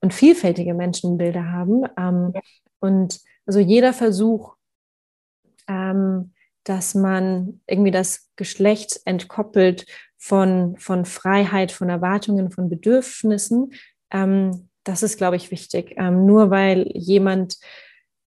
und 0.00 0.14
vielfältige 0.14 0.74
Menschenbilder 0.74 1.50
haben. 1.50 1.84
Ähm, 1.98 2.32
und 2.80 3.20
also 3.46 3.58
jeder 3.58 3.92
Versuch, 3.92 4.54
ähm, 5.68 6.32
dass 6.64 6.94
man 6.94 7.60
irgendwie 7.66 7.90
das 7.90 8.30
Geschlecht 8.36 9.00
entkoppelt 9.04 9.86
von, 10.22 10.76
von 10.78 11.04
Freiheit, 11.04 11.72
von 11.72 11.88
Erwartungen, 11.88 12.52
von 12.52 12.68
Bedürfnissen. 12.68 13.72
Ähm, 14.12 14.68
das 14.84 15.02
ist, 15.02 15.16
glaube 15.16 15.34
ich, 15.34 15.50
wichtig. 15.50 15.96
Ähm, 15.96 16.26
nur 16.26 16.48
weil 16.48 16.86
jemand 16.94 17.56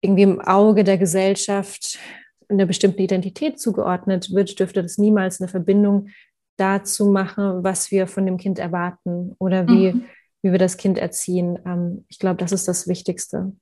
irgendwie 0.01 0.25
im 0.25 0.41
Auge 0.41 0.83
der 0.83 0.99
Gesellschaft 0.99 2.01
eine 2.49 2.67
bestimmte 2.67 3.01
Identität 3.01 3.61
zugeordnet 3.61 4.35
wird, 4.35 4.59
dürfte 4.59 4.83
das 4.83 4.99
niemals 4.99 5.41
eine 5.41 5.47
Verbindung 5.47 6.09
dazu 6.57 7.07
machen, 7.07 7.63
was 7.63 7.93
wir 7.93 8.09
von 8.09 8.27
dem 8.27 8.39
Kind 8.39 8.59
erwarten 8.59 9.37
oder 9.39 9.69
wie, 9.69 9.93
mhm. 9.93 10.05
wie 10.43 10.51
wir 10.51 10.59
das 10.59 10.77
Kind 10.77 10.99
erziehen. 10.99 11.61
Ähm, 11.65 12.05
ich 12.09 12.19
glaube, 12.19 12.39
das 12.39 12.51
ist 12.51 12.67
das 12.67 12.89
Wichtigste. 12.89 13.53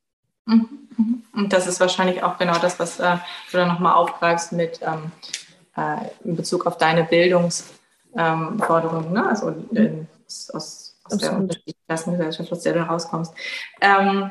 Mhm, 0.47 0.69
mhm. 0.97 1.23
Und 1.35 1.53
das 1.53 1.67
ist 1.67 1.81
wahrscheinlich 1.81 2.23
auch 2.23 2.39
genau 2.39 2.59
das, 2.59 2.79
was 2.79 2.99
äh, 2.99 3.19
du 3.51 3.59
dann 3.59 3.69
nochmal 3.69 3.93
aufgreifst 3.93 4.53
mit 4.53 4.81
ähm, 4.81 5.13
äh, 5.77 6.07
in 6.25 6.35
Bezug 6.35 6.67
auf 6.67 6.79
deine 6.79 7.05
Bildungs- 7.05 7.82
ähm, 8.17 8.59
Forderungen, 8.59 9.13
ne? 9.13 9.27
also 9.27 9.49
in, 9.71 10.07
aus, 10.53 10.97
aus 11.05 11.19
der 11.19 11.49
Klassengesellschaft, 11.87 12.53
aus 12.53 12.61
der 12.63 12.75
du 12.75 12.81
rauskommst. 12.81 13.33
Ähm, 13.81 14.31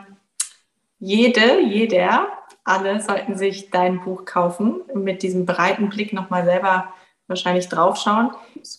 jede, 0.99 1.61
jeder, 1.61 2.27
alle 2.63 3.01
sollten 3.01 3.35
sich 3.35 3.71
dein 3.71 4.01
Buch 4.01 4.25
kaufen, 4.25 4.81
mit 4.93 5.23
diesem 5.23 5.45
breiten 5.45 5.89
Blick 5.89 6.13
nochmal 6.13 6.45
selber 6.45 6.93
wahrscheinlich 7.27 7.69
draufschauen. 7.69 8.31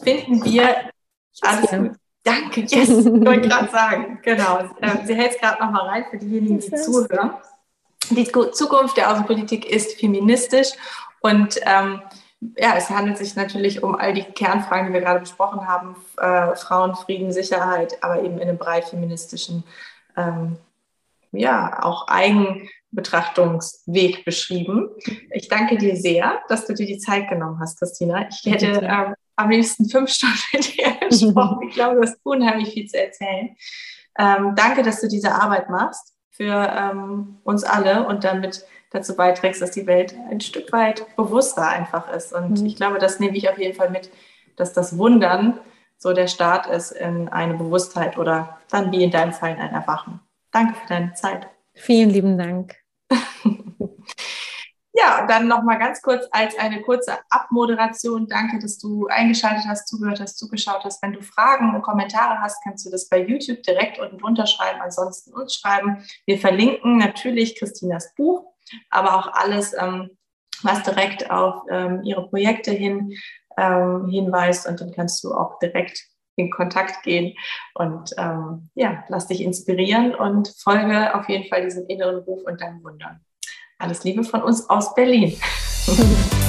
Finden 0.02 0.44
wir 0.44 0.76
alles 1.40 1.70
gut. 1.70 1.92
Danke, 2.24 2.60
yes, 2.60 2.88
ich 2.88 3.06
wollte 3.06 3.48
gerade 3.48 3.70
sagen. 3.70 4.20
Genau. 4.22 4.60
Ähm, 4.80 5.00
sie 5.04 5.14
hält 5.14 5.32
es 5.32 5.40
gerade 5.40 5.60
nochmal 5.60 5.88
rein 5.88 6.04
für 6.10 6.18
diejenigen, 6.18 6.60
die 6.60 6.72
zuhören. 6.72 7.32
Die 8.10 8.30
Zukunft 8.52 8.96
der 8.96 9.10
Außenpolitik 9.10 9.68
ist 9.68 9.98
feministisch 9.98 10.68
und 11.20 11.58
ähm, 11.64 12.02
ja, 12.56 12.74
es 12.76 12.90
handelt 12.90 13.18
sich 13.18 13.36
natürlich 13.36 13.84
um 13.84 13.94
all 13.94 14.14
die 14.14 14.24
Kernfragen, 14.24 14.88
die 14.88 14.94
wir 14.94 15.00
gerade 15.00 15.20
besprochen 15.20 15.68
haben, 15.68 15.94
äh, 16.18 16.56
Frauen, 16.56 16.96
Frieden, 16.96 17.30
Sicherheit, 17.32 18.02
aber 18.02 18.20
eben 18.22 18.38
in 18.38 18.48
einem 18.48 18.58
Bereich 18.58 18.86
feministischen, 18.86 19.62
ähm, 20.16 20.58
ja, 21.30 21.80
auch 21.82 22.08
Eigenbetrachtungsweg 22.08 24.24
beschrieben. 24.24 24.88
Ich 25.30 25.46
danke 25.48 25.76
dir 25.78 25.94
sehr, 25.96 26.40
dass 26.48 26.66
du 26.66 26.74
dir 26.74 26.86
die 26.86 26.98
Zeit 26.98 27.28
genommen 27.28 27.60
hast, 27.60 27.78
Christina. 27.78 28.26
Ich 28.28 28.42
hätte 28.44 28.80
ähm, 28.82 29.14
am 29.36 29.50
liebsten 29.50 29.88
fünf 29.88 30.10
Stunden 30.10 30.36
mit 30.52 30.76
dir 30.76 30.96
gesprochen. 31.08 31.68
Ich 31.68 31.74
glaube, 31.74 31.94
du 31.96 32.02
hast 32.02 32.18
unheimlich 32.22 32.74
viel 32.74 32.86
zu 32.86 33.00
erzählen. 33.00 33.56
Ähm, 34.18 34.54
danke, 34.56 34.82
dass 34.82 35.00
du 35.00 35.08
diese 35.08 35.32
Arbeit 35.32 35.70
machst 35.70 36.12
für 36.30 36.70
ähm, 36.76 37.38
uns 37.44 37.64
alle 37.64 38.06
und 38.06 38.24
damit 38.24 38.66
dazu 38.92 39.16
beiträgst, 39.16 39.62
dass 39.62 39.70
die 39.70 39.86
Welt 39.86 40.14
ein 40.30 40.40
Stück 40.40 40.72
weit 40.72 41.04
bewusster 41.16 41.66
einfach 41.68 42.12
ist. 42.12 42.32
Und 42.32 42.60
mhm. 42.60 42.66
ich 42.66 42.76
glaube, 42.76 42.98
das 42.98 43.20
nehme 43.20 43.36
ich 43.36 43.48
auf 43.48 43.58
jeden 43.58 43.76
Fall 43.76 43.90
mit, 43.90 44.10
dass 44.56 44.72
das 44.72 44.98
Wundern 44.98 45.58
so 45.98 46.12
der 46.12 46.26
Start 46.26 46.66
ist 46.66 46.90
in 46.92 47.28
eine 47.28 47.54
Bewusstheit 47.54 48.18
oder 48.18 48.58
dann 48.70 48.92
wie 48.92 49.04
in 49.04 49.10
deinem 49.10 49.32
Fall 49.32 49.52
in 49.52 49.60
ein 49.60 49.72
Erwachen. 49.72 50.20
Danke 50.50 50.74
für 50.74 50.88
deine 50.88 51.14
Zeit. 51.14 51.48
Vielen 51.74 52.10
lieben 52.10 52.36
Dank. 52.36 52.74
ja, 54.92 55.26
dann 55.26 55.48
nochmal 55.48 55.78
ganz 55.78 56.02
kurz 56.02 56.26
als 56.32 56.58
eine 56.58 56.82
kurze 56.82 57.18
Abmoderation. 57.30 58.26
Danke, 58.26 58.58
dass 58.58 58.78
du 58.78 59.06
eingeschaltet 59.06 59.64
hast, 59.66 59.88
zugehört 59.88 60.20
hast, 60.20 60.38
zugeschaut 60.38 60.84
hast. 60.84 61.02
Wenn 61.02 61.12
du 61.12 61.22
Fragen 61.22 61.74
und 61.74 61.82
Kommentare 61.82 62.40
hast, 62.40 62.62
kannst 62.64 62.84
du 62.84 62.90
das 62.90 63.08
bei 63.08 63.24
YouTube 63.24 63.62
direkt 63.62 63.98
unten 63.98 64.18
drunter 64.18 64.46
schreiben, 64.46 64.80
ansonsten 64.82 65.32
uns 65.32 65.54
schreiben. 65.54 66.04
Wir 66.26 66.38
verlinken 66.38 66.98
natürlich 66.98 67.58
Christinas 67.58 68.12
Buch 68.16 68.51
aber 68.90 69.18
auch 69.18 69.32
alles, 69.32 69.74
ähm, 69.78 70.10
was 70.62 70.82
direkt 70.82 71.30
auf 71.30 71.62
ähm, 71.70 72.02
ihre 72.04 72.28
Projekte 72.28 72.70
hin 72.70 73.14
ähm, 73.56 74.08
hinweist 74.08 74.66
und 74.66 74.80
dann 74.80 74.92
kannst 74.92 75.22
du 75.24 75.32
auch 75.32 75.58
direkt 75.58 76.00
in 76.36 76.50
Kontakt 76.50 77.02
gehen 77.02 77.36
und 77.74 78.14
ähm, 78.16 78.70
ja, 78.74 79.04
lass 79.08 79.26
dich 79.26 79.42
inspirieren 79.42 80.14
und 80.14 80.48
folge 80.58 81.14
auf 81.14 81.28
jeden 81.28 81.48
Fall 81.48 81.62
diesem 81.64 81.86
inneren 81.88 82.22
Ruf 82.24 82.42
und 82.44 82.60
deinem 82.60 82.82
Wundern. 82.82 83.20
Alles 83.78 84.04
Liebe 84.04 84.24
von 84.24 84.42
uns 84.42 84.68
aus 84.70 84.94
Berlin. 84.94 85.38